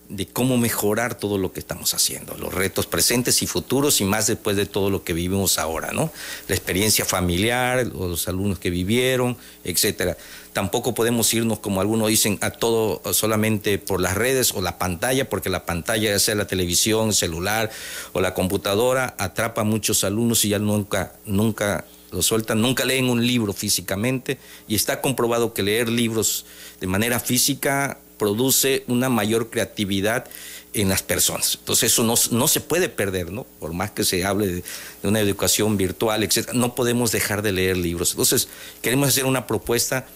de 0.09 0.27
cómo 0.27 0.57
mejorar 0.57 1.17
todo 1.17 1.39
lo 1.39 1.53
que 1.53 1.61
estamos 1.61 1.95
haciendo, 1.95 2.37
los 2.37 2.53
retos 2.53 2.87
presentes 2.87 3.43
y 3.43 3.47
futuros 3.47 4.01
y 4.01 4.05
más 4.05 4.27
después 4.27 4.57
de 4.57 4.67
todo 4.67 4.91
lo 4.91 5.03
que 5.03 5.13
vivimos 5.13 5.59
ahora, 5.59 5.93
¿no? 5.93 6.13
La 6.47 6.55
experiencia 6.55 7.05
familiar, 7.05 7.87
los 7.87 8.29
alumnos 8.29 8.59
que 8.59 8.71
vivieron, 8.71 9.37
etcétera. 9.65 10.17
Tampoco 10.53 10.95
podemos 10.95 11.33
irnos, 11.35 11.59
como 11.59 11.81
algunos 11.81 12.09
dicen, 12.09 12.39
a 12.41 12.51
todo 12.51 13.03
solamente 13.13 13.79
por 13.79 14.01
las 14.01 14.15
redes 14.15 14.53
o 14.53 14.61
la 14.61 14.79
pantalla, 14.79 15.29
porque 15.29 15.51
la 15.51 15.67
pantalla, 15.67 16.11
ya 16.11 16.19
sea 16.19 16.35
la 16.35 16.47
televisión, 16.47 17.13
celular 17.13 17.71
o 18.13 18.21
la 18.21 18.35
computadora, 18.35 19.17
atrapa 19.19 19.63
a 19.63 19.65
muchos 19.65 20.05
alumnos 20.05 20.45
y 20.45 20.51
ya 20.51 20.59
nunca, 20.59 21.15
nunca 21.25 21.85
lo 22.13 22.23
sueltan, 22.23 22.61
nunca 22.61 22.85
leen 22.85 23.11
un 23.11 23.27
libro 23.27 23.53
físicamente 23.53 24.39
y 24.69 24.77
está 24.77 25.01
comprobado 25.01 25.53
que 25.53 25.65
leer 25.65 25.89
libros 25.89 26.47
de 26.81 26.87
manera 26.87 27.19
física 27.19 27.99
produce 28.25 28.85
una 28.89 29.11
mayor 29.11 29.51
creatividad 29.51 30.25
en 30.73 30.89
las 30.89 31.03
personas. 31.03 31.59
Entonces 31.61 31.93
eso 31.93 32.03
no, 32.05 32.49
se 32.49 32.61
puede 32.61 32.89
perder, 32.89 33.31
¿no? 33.31 33.45
Por 33.61 33.75
más 33.75 33.91
que 33.91 34.03
se 34.03 34.25
hable 34.25 34.47
de, 34.47 34.65
una 35.03 35.21
educación 35.21 35.77
virtual, 35.77 36.23
etc., 36.23 36.55
no 36.55 36.75
podemos 36.75 37.13
dejar 37.13 37.43
de 37.43 37.53
leer 37.53 37.77
libros. 37.77 38.13
Entonces 38.13 38.49
queremos 38.81 39.11
hacer 39.11 39.27
una 39.27 39.47
propuesta 39.47 40.07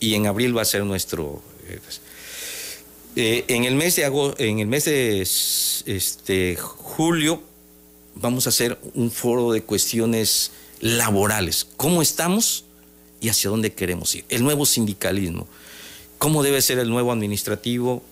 y 0.00 0.14
en 0.14 0.26
abril 0.26 0.56
va 0.56 0.62
a 0.62 0.64
ser 0.64 0.82
nuestro... 0.84 1.42
Eh, 1.68 1.78
eh, 3.16 3.44
en 3.48 3.64
el 3.64 3.74
mes 3.74 3.96
de 3.96 4.06
agosto, 4.06 4.42
en 4.42 4.60
el 4.60 4.66
mes 4.66 4.86
de 4.86 5.20
este, 5.20 6.56
julio 6.56 7.42
vamos 8.14 8.46
a 8.46 8.48
hacer 8.48 8.78
un 8.94 9.10
foro 9.10 9.52
de 9.52 9.60
cuestiones 9.60 10.52
laborales. 10.80 11.66
¿Cómo 11.76 12.00
estamos 12.00 12.64
y 13.20 13.28
hacia 13.28 13.50
dónde 13.50 13.74
queremos 13.74 14.14
ir? 14.14 14.24
El 14.30 14.42
nuevo 14.42 14.64
sindicalismo 14.64 15.46
cómo 16.18 16.42
debe 16.42 16.60
ser 16.62 16.78
el 16.78 16.90
nuevo 16.90 17.12
administrativo 17.12 18.02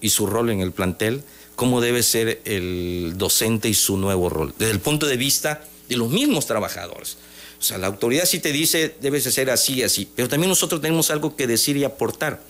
y 0.00 0.10
su 0.10 0.26
rol 0.26 0.50
en 0.50 0.60
el 0.60 0.72
plantel, 0.72 1.22
cómo 1.56 1.80
debe 1.80 2.02
ser 2.02 2.40
el 2.44 3.14
docente 3.16 3.68
y 3.68 3.74
su 3.74 3.96
nuevo 3.96 4.28
rol, 4.28 4.54
desde 4.58 4.72
el 4.72 4.80
punto 4.80 5.06
de 5.06 5.16
vista 5.16 5.64
de 5.88 5.96
los 5.96 6.10
mismos 6.10 6.46
trabajadores. 6.46 7.16
O 7.58 7.62
sea, 7.62 7.78
la 7.78 7.86
autoridad 7.86 8.24
sí 8.24 8.40
te 8.40 8.52
dice, 8.52 8.96
debes 9.00 9.24
de 9.24 9.30
ser 9.30 9.50
así 9.50 9.74
y 9.74 9.82
así, 9.84 10.08
pero 10.16 10.28
también 10.28 10.48
nosotros 10.48 10.80
tenemos 10.80 11.10
algo 11.10 11.36
que 11.36 11.46
decir 11.46 11.76
y 11.76 11.84
aportar, 11.84 12.42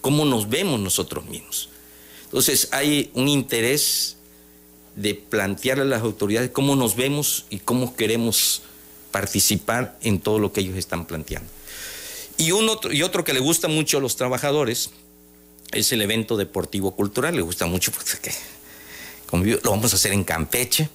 cómo 0.00 0.24
nos 0.24 0.48
vemos 0.48 0.78
nosotros 0.78 1.24
mismos. 1.26 1.68
Entonces 2.24 2.68
hay 2.70 3.10
un 3.14 3.28
interés 3.28 4.16
de 4.96 5.14
plantearle 5.14 5.84
a 5.84 5.86
las 5.86 6.02
autoridades 6.02 6.50
cómo 6.50 6.76
nos 6.76 6.96
vemos 6.96 7.46
y 7.50 7.58
cómo 7.58 7.96
queremos 7.96 8.62
participar 9.10 9.98
en 10.02 10.20
todo 10.20 10.38
lo 10.38 10.52
que 10.52 10.60
ellos 10.60 10.76
están 10.76 11.06
planteando. 11.06 11.48
Y, 12.36 12.52
otro, 12.52 12.92
y 12.92 13.02
otro 13.02 13.24
que 13.24 13.32
le 13.32 13.40
gusta 13.40 13.68
mucho 13.68 13.98
a 13.98 14.00
los 14.00 14.16
trabajadores 14.16 14.90
es 15.72 15.92
el 15.92 16.02
evento 16.02 16.36
deportivo 16.36 16.92
cultural. 16.92 17.34
Le 17.34 17.42
gusta 17.42 17.66
mucho 17.66 17.92
porque 17.92 18.32
lo 19.62 19.70
vamos 19.70 19.92
a 19.92 19.96
hacer 19.96 20.12
en 20.12 20.24
Campeche 20.24 20.88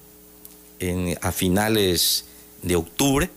a 1.22 1.32
finales 1.32 2.26
de 2.62 2.76
octubre. 2.76 3.30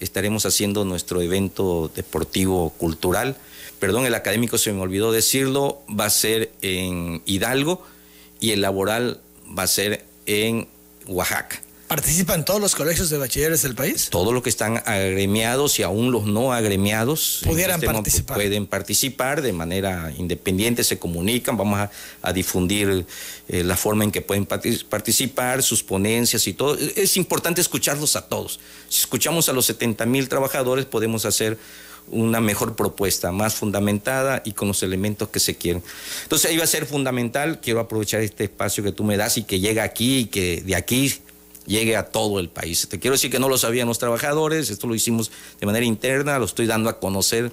Estaremos 0.00 0.46
haciendo 0.46 0.84
nuestro 0.84 1.20
evento 1.22 1.90
deportivo 1.94 2.70
cultural. 2.70 3.36
Perdón, 3.78 4.06
el 4.06 4.14
académico 4.14 4.58
se 4.58 4.72
me 4.72 4.80
olvidó 4.80 5.12
decirlo. 5.12 5.82
Va 5.88 6.06
a 6.06 6.10
ser 6.10 6.52
en 6.60 7.22
Hidalgo 7.24 7.82
y 8.40 8.50
el 8.50 8.60
laboral 8.60 9.20
va 9.56 9.64
a 9.64 9.68
ser 9.68 10.04
en 10.26 10.68
Oaxaca. 11.06 11.62
¿Participan 11.92 12.42
todos 12.46 12.58
los 12.58 12.74
colegios 12.74 13.10
de 13.10 13.18
bachilleres 13.18 13.60
del 13.60 13.74
país? 13.74 14.08
Todos 14.08 14.32
los 14.32 14.42
que 14.42 14.48
están 14.48 14.82
agremiados 14.86 15.78
y 15.78 15.82
aún 15.82 16.10
los 16.10 16.24
no 16.24 16.54
agremiados 16.54 17.42
pudieran 17.44 17.74
este 17.82 17.92
participar. 17.92 18.34
Pueden 18.34 18.66
participar 18.66 19.42
de 19.42 19.52
manera 19.52 20.10
independiente, 20.16 20.84
se 20.84 20.98
comunican, 20.98 21.58
vamos 21.58 21.90
a, 22.22 22.32
difundir 22.32 23.04
eh, 23.46 23.62
la 23.62 23.76
forma 23.76 24.04
en 24.04 24.10
que 24.10 24.22
pueden 24.22 24.46
participar, 24.46 25.62
sus 25.62 25.82
ponencias 25.82 26.46
y 26.46 26.54
todo. 26.54 26.78
Es 26.96 27.18
importante 27.18 27.60
escucharlos 27.60 28.16
a 28.16 28.26
todos. 28.26 28.58
Si 28.88 29.00
escuchamos 29.00 29.50
a 29.50 29.52
los 29.52 29.66
70 29.66 30.06
mil 30.06 30.30
trabajadores, 30.30 30.86
podemos 30.86 31.26
hacer 31.26 31.58
una 32.10 32.40
mejor 32.40 32.74
propuesta, 32.74 33.32
más 33.32 33.54
fundamentada 33.54 34.40
y 34.46 34.52
con 34.52 34.66
los 34.66 34.82
elementos 34.82 35.28
que 35.28 35.40
se 35.40 35.56
quieren. 35.56 35.82
Entonces 36.22 36.50
ahí 36.50 36.56
va 36.56 36.64
a 36.64 36.68
ser 36.68 36.86
fundamental, 36.86 37.60
quiero 37.60 37.80
aprovechar 37.80 38.22
este 38.22 38.44
espacio 38.44 38.82
que 38.82 38.92
tú 38.92 39.04
me 39.04 39.18
das 39.18 39.36
y 39.36 39.42
que 39.42 39.60
llega 39.60 39.82
aquí 39.82 40.20
y 40.20 40.24
que 40.24 40.62
de 40.62 40.74
aquí 40.74 41.12
llegue 41.66 41.96
a 41.96 42.04
todo 42.04 42.40
el 42.40 42.48
país. 42.48 42.86
Te 42.88 42.98
quiero 42.98 43.14
decir 43.14 43.30
que 43.30 43.38
no 43.38 43.48
lo 43.48 43.58
sabían 43.58 43.88
los 43.88 43.98
trabajadores, 43.98 44.70
esto 44.70 44.86
lo 44.86 44.94
hicimos 44.94 45.30
de 45.60 45.66
manera 45.66 45.84
interna, 45.84 46.38
lo 46.38 46.44
estoy 46.44 46.66
dando 46.66 46.90
a 46.90 46.98
conocer. 46.98 47.52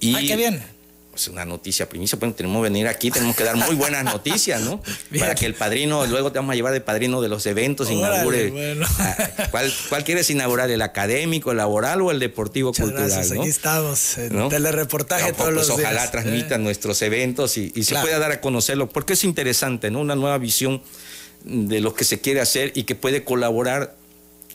Y, 0.00 0.26
qué 0.26 0.36
bien! 0.36 0.76
pues 1.16 1.28
una 1.28 1.46
noticia 1.46 1.88
primicia, 1.88 2.18
pues 2.18 2.36
tenemos 2.36 2.58
que 2.58 2.64
venir 2.64 2.86
aquí, 2.88 3.10
tenemos 3.10 3.34
que 3.34 3.42
dar 3.42 3.56
muy 3.56 3.74
buenas 3.74 4.04
noticias, 4.04 4.60
¿no? 4.60 4.82
Para 5.18 5.34
que 5.34 5.46
el 5.46 5.54
padrino, 5.54 6.04
luego 6.04 6.30
te 6.30 6.38
vamos 6.38 6.52
a 6.52 6.56
llevar 6.56 6.74
de 6.74 6.82
padrino 6.82 7.22
de 7.22 7.30
los 7.30 7.46
eventos, 7.46 7.90
inaugure. 7.90 8.76
Ah, 8.98 9.16
¿cuál, 9.50 9.72
¿cuál, 9.88 10.04
quieres 10.04 10.28
inaugurar? 10.28 10.70
¿El 10.70 10.82
académico, 10.82 11.52
el 11.52 11.56
laboral 11.56 12.02
o 12.02 12.10
el 12.10 12.18
deportivo 12.18 12.74
cultural? 12.74 13.10
Aquí 13.10 13.48
estamos, 13.48 14.18
en 14.18 14.50
telereportaje 14.50 15.32
todos 15.32 15.54
pues, 15.54 15.68
los 15.68 15.70
Ojalá 15.70 16.10
transmitan 16.10 16.62
nuestros 16.62 17.00
eventos 17.00 17.56
y, 17.56 17.70
se 17.82 17.94
pueda 17.94 18.18
dar 18.18 18.32
a 18.32 18.42
conocerlo, 18.42 18.90
porque 18.90 19.14
es 19.14 19.24
interesante, 19.24 19.90
¿no? 19.90 20.00
Una 20.00 20.16
nueva 20.16 20.36
visión 20.36 20.82
de 21.46 21.80
lo 21.80 21.94
que 21.94 22.04
se 22.04 22.20
quiere 22.20 22.40
hacer 22.40 22.72
y 22.74 22.82
que 22.82 22.94
puede 22.94 23.24
colaborar 23.24 23.96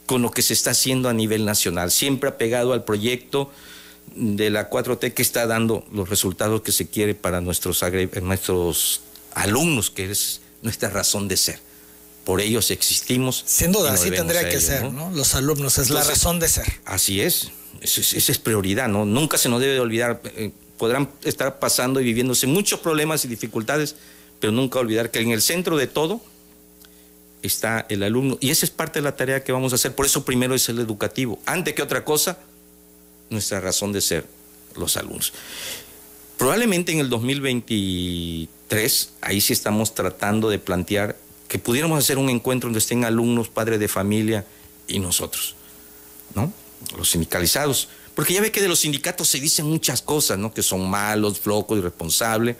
con 0.05 0.21
lo 0.21 0.31
que 0.31 0.41
se 0.41 0.53
está 0.53 0.71
haciendo 0.71 1.07
a 1.07 1.13
nivel 1.13 1.45
nacional, 1.45 1.89
siempre 1.89 2.29
apegado 2.29 2.73
al 2.73 2.83
proyecto 2.83 3.49
de 4.13 4.49
la 4.49 4.69
4T 4.69 5.13
que 5.13 5.21
está 5.21 5.47
dando 5.47 5.85
los 5.91 6.09
resultados 6.09 6.61
que 6.61 6.73
se 6.73 6.87
quiere 6.87 7.15
para 7.15 7.39
nuestros, 7.39 7.81
nuestros 8.21 9.01
alumnos, 9.33 9.89
que 9.89 10.11
es 10.11 10.41
nuestra 10.61 10.89
razón 10.89 11.29
de 11.29 11.37
ser. 11.37 11.59
Por 12.25 12.41
ellos 12.41 12.69
existimos. 12.71 13.41
Sin 13.47 13.71
duda, 13.71 13.93
así 13.93 14.11
tendría 14.11 14.47
que 14.47 14.59
ser, 14.59 14.91
¿no? 14.91 15.09
Los 15.11 15.33
alumnos, 15.33 15.77
es 15.77 15.89
la 15.89 16.03
razón 16.03 16.39
de 16.39 16.49
ser. 16.49 16.65
Así 16.83 17.21
es, 17.21 17.51
esa 17.81 18.31
es, 18.31 18.37
prioridad, 18.37 18.89
¿no? 18.89 19.05
Nunca 19.05 19.37
se 19.37 19.47
nos 19.47 19.61
debe 19.61 19.79
olvidar, 19.79 20.21
eh, 20.35 20.51
podrán 20.77 21.09
estar 21.23 21.57
pasando 21.57 22.01
y 22.01 22.03
viviéndose 22.03 22.47
muchos 22.47 22.81
problemas 22.81 23.23
y 23.23 23.29
dificultades, 23.29 23.95
pero 24.41 24.51
nunca 24.51 24.77
olvidar 24.79 25.09
que 25.09 25.21
en 25.21 25.31
el 25.31 25.41
centro 25.41 25.77
de 25.77 25.87
todo 25.87 26.21
está 27.41 27.85
el 27.89 28.03
alumno. 28.03 28.37
Y 28.39 28.51
esa 28.51 28.65
es 28.65 28.71
parte 28.71 28.99
de 28.99 29.03
la 29.03 29.15
tarea 29.15 29.43
que 29.43 29.51
vamos 29.51 29.73
a 29.73 29.75
hacer, 29.75 29.95
por 29.95 30.05
eso 30.05 30.25
primero 30.25 30.55
es 30.55 30.69
el 30.69 30.79
educativo. 30.79 31.39
Antes 31.45 31.73
que 31.73 31.81
otra 31.81 32.05
cosa, 32.05 32.37
nuestra 33.29 33.59
razón 33.59 33.91
de 33.91 34.01
ser, 34.01 34.25
los 34.75 34.97
alumnos. 34.97 35.33
Probablemente 36.37 36.91
en 36.91 36.99
el 36.99 37.09
2023, 37.09 39.09
ahí 39.21 39.41
sí 39.41 39.53
estamos 39.53 39.93
tratando 39.93 40.49
de 40.49 40.59
plantear 40.59 41.15
que 41.47 41.59
pudiéramos 41.59 41.99
hacer 41.99 42.17
un 42.17 42.29
encuentro 42.29 42.67
donde 42.67 42.79
estén 42.79 43.05
alumnos, 43.05 43.49
padres 43.49 43.79
de 43.79 43.87
familia 43.87 44.45
y 44.87 44.99
nosotros, 44.99 45.55
¿no? 46.33 46.51
Los 46.97 47.11
sindicalizados. 47.11 47.89
Porque 48.15 48.33
ya 48.33 48.41
ve 48.41 48.51
que 48.51 48.61
de 48.61 48.67
los 48.67 48.79
sindicatos 48.79 49.27
se 49.27 49.39
dicen 49.39 49.67
muchas 49.67 50.01
cosas, 50.01 50.37
¿no? 50.37 50.53
Que 50.53 50.63
son 50.63 50.89
malos, 50.89 51.39
flocos, 51.39 51.77
irresponsables. 51.77 52.57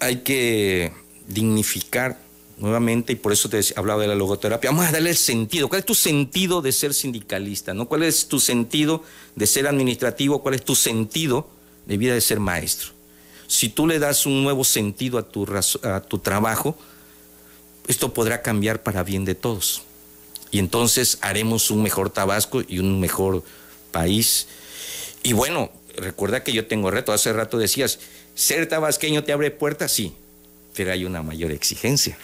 Hay 0.00 0.22
que 0.22 0.92
dignificar 1.26 2.18
nuevamente, 2.56 3.12
y 3.12 3.16
por 3.16 3.32
eso 3.32 3.48
te 3.48 3.60
hablaba 3.76 4.02
de 4.02 4.08
la 4.08 4.14
logoterapia, 4.14 4.70
vamos 4.70 4.86
a 4.86 4.92
darle 4.92 5.10
el 5.10 5.16
sentido. 5.16 5.68
¿Cuál 5.68 5.80
es 5.80 5.86
tu 5.86 5.94
sentido 5.94 6.62
de 6.62 6.72
ser 6.72 6.94
sindicalista? 6.94 7.74
¿no? 7.74 7.86
¿Cuál 7.86 8.04
es 8.04 8.28
tu 8.28 8.40
sentido 8.40 9.02
de 9.34 9.46
ser 9.46 9.66
administrativo? 9.66 10.42
¿Cuál 10.42 10.54
es 10.54 10.64
tu 10.64 10.74
sentido 10.74 11.48
de 11.86 11.96
vida 11.96 12.14
de 12.14 12.20
ser 12.20 12.40
maestro? 12.40 12.90
Si 13.46 13.68
tú 13.68 13.86
le 13.86 13.98
das 13.98 14.26
un 14.26 14.42
nuevo 14.42 14.64
sentido 14.64 15.18
a 15.18 15.22
tu, 15.22 15.46
a 15.82 16.00
tu 16.00 16.18
trabajo, 16.18 16.76
esto 17.86 18.14
podrá 18.14 18.42
cambiar 18.42 18.82
para 18.82 19.02
bien 19.02 19.24
de 19.24 19.34
todos. 19.34 19.82
Y 20.50 20.58
entonces 20.58 21.18
haremos 21.20 21.70
un 21.70 21.82
mejor 21.82 22.10
Tabasco 22.10 22.62
y 22.66 22.78
un 22.78 23.00
mejor 23.00 23.42
país. 23.90 24.46
Y 25.22 25.32
bueno, 25.32 25.70
recuerda 25.96 26.42
que 26.42 26.52
yo 26.52 26.66
tengo 26.66 26.90
reto. 26.90 27.12
Hace 27.12 27.32
rato 27.32 27.58
decías, 27.58 27.98
ser 28.34 28.68
tabasqueño 28.68 29.24
te 29.24 29.32
abre 29.32 29.50
puertas, 29.50 29.92
sí, 29.92 30.12
pero 30.74 30.92
hay 30.92 31.04
una 31.04 31.22
mayor 31.22 31.50
exigencia. 31.52 32.18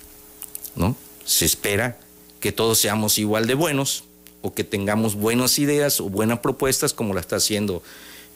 ¿No? 0.77 0.97
Se 1.25 1.45
espera 1.45 1.99
que 2.41 2.53
todos 2.53 2.79
seamos 2.79 3.18
igual 3.18 3.47
de 3.47 3.55
buenos 3.55 4.05
o 4.43 4.55
que 4.55 4.64
tengamos 4.64 5.14
buenas 5.14 5.59
ideas 5.59 6.01
o 6.01 6.09
buenas 6.09 6.41
propuestas 6.41 6.95
como 6.95 7.14
la 7.14 7.21
está 7.21 7.37
haciendo 7.37 7.83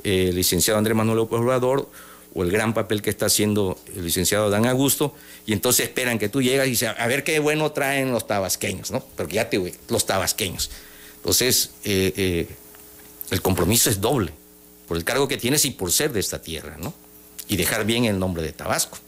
eh, 0.03 0.26
el 0.28 0.37
licenciado 0.37 0.78
Andrés 0.78 0.97
Manuel 0.97 1.20
Obrador 1.20 1.89
o 2.35 2.43
el 2.43 2.51
gran 2.51 2.74
papel 2.74 3.01
que 3.01 3.11
está 3.11 3.26
haciendo 3.26 3.78
el 3.95 4.05
licenciado 4.05 4.51
Dan 4.51 4.66
Augusto, 4.66 5.14
y 5.47 5.53
entonces 5.53 5.87
esperan 5.87 6.18
que 6.18 6.28
tú 6.28 6.43
llegas 6.43 6.66
y 6.66 6.85
a 6.85 7.07
ver 7.07 7.22
qué 7.22 7.39
bueno 7.39 7.70
traen 7.70 8.11
los 8.11 8.26
tabasqueños, 8.26 8.91
¿no? 8.91 9.05
Porque 9.16 9.37
ya 9.37 9.49
te 9.49 9.72
los 9.89 10.05
tabasqueños. 10.05 10.70
Entonces, 11.18 11.70
eh, 11.85 12.12
eh, 12.16 12.49
el 13.30 13.41
compromiso 13.41 13.89
es 13.89 14.01
doble, 14.01 14.32
por 14.89 14.97
el 14.97 15.05
cargo 15.05 15.28
que 15.28 15.37
tienes 15.37 15.64
y 15.64 15.70
por 15.70 15.93
ser 15.93 16.12
de 16.12 16.20
esta 16.20 16.43
tierra, 16.43 16.76
¿no? 16.78 16.93
Y 17.47 17.57
dejar 17.57 17.85
bien 17.87 18.05
el 18.05 18.18
nombre 18.18 18.43
de 18.43 18.53
Tabasco. 18.53 18.99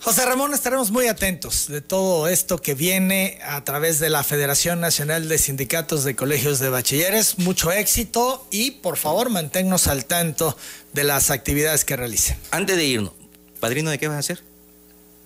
José 0.00 0.24
Ramón, 0.24 0.54
estaremos 0.54 0.92
muy 0.92 1.08
atentos 1.08 1.66
de 1.66 1.80
todo 1.80 2.28
esto 2.28 2.58
que 2.58 2.74
viene 2.74 3.38
a 3.44 3.64
través 3.64 3.98
de 3.98 4.08
la 4.08 4.22
Federación 4.22 4.80
Nacional 4.80 5.28
de 5.28 5.38
Sindicatos 5.38 6.04
de 6.04 6.14
Colegios 6.14 6.60
de 6.60 6.68
Bachilleres. 6.68 7.38
Mucho 7.38 7.72
éxito 7.72 8.46
y 8.52 8.70
por 8.70 8.96
favor 8.96 9.28
manténnos 9.28 9.88
al 9.88 10.04
tanto 10.04 10.56
de 10.92 11.02
las 11.02 11.30
actividades 11.30 11.84
que 11.84 11.96
realicen. 11.96 12.38
Antes 12.52 12.76
de 12.76 12.84
irnos, 12.84 13.12
¿padrino 13.58 13.90
de 13.90 13.98
qué 13.98 14.06
vas 14.06 14.16
a 14.16 14.20
hacer? 14.20 14.42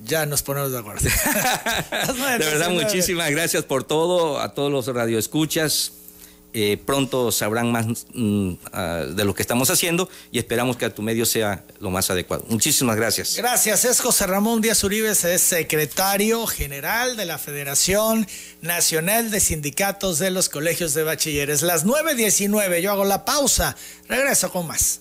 Ya 0.05 0.25
nos 0.25 0.43
ponemos 0.43 0.73
de 0.73 0.79
acuerdo. 0.79 1.03
de 2.39 2.39
verdad, 2.39 2.71
muchísimas 2.71 3.31
gracias 3.31 3.65
por 3.65 3.85
todo, 3.85 4.41
a 4.41 4.55
todos 4.55 4.73
los 4.73 4.87
radioescuchas. 4.87 5.93
Eh, 6.55 6.79
pronto 6.85 7.33
sabrán 7.33 7.73
más 7.73 7.87
mm, 8.13 8.53
ah, 8.73 9.05
de 9.09 9.25
lo 9.25 9.35
que 9.35 9.41
estamos 9.41 9.71
haciendo 9.71 10.09
y 10.31 10.39
esperamos 10.39 10.77
que 10.77 10.85
a 10.85 10.95
tu 10.95 11.01
medio 11.01 11.25
sea 11.25 11.65
lo 11.81 11.91
más 11.91 12.11
adecuado. 12.11 12.45
Muchísimas 12.49 12.97
gracias. 12.97 13.37
Gracias. 13.37 13.85
Es 13.87 14.01
José 14.01 14.27
Ramón 14.27 14.61
Díaz 14.61 14.85
Uribes, 14.85 15.25
es 15.25 15.41
secretario 15.41 16.47
general 16.47 17.17
de 17.17 17.25
la 17.25 17.39
Federación 17.39 18.27
Nacional 18.61 19.31
de 19.31 19.41
Sindicatos 19.41 20.19
de 20.19 20.31
los 20.31 20.49
Colegios 20.49 20.93
de 20.93 21.05
Bachilleres. 21.05 21.63
Las 21.63 21.87
9.19, 21.87 22.81
yo 22.81 22.93
hago 22.93 23.05
la 23.05 23.25
pausa. 23.25 23.75
Regreso 24.09 24.53
con 24.53 24.67
más. 24.67 25.01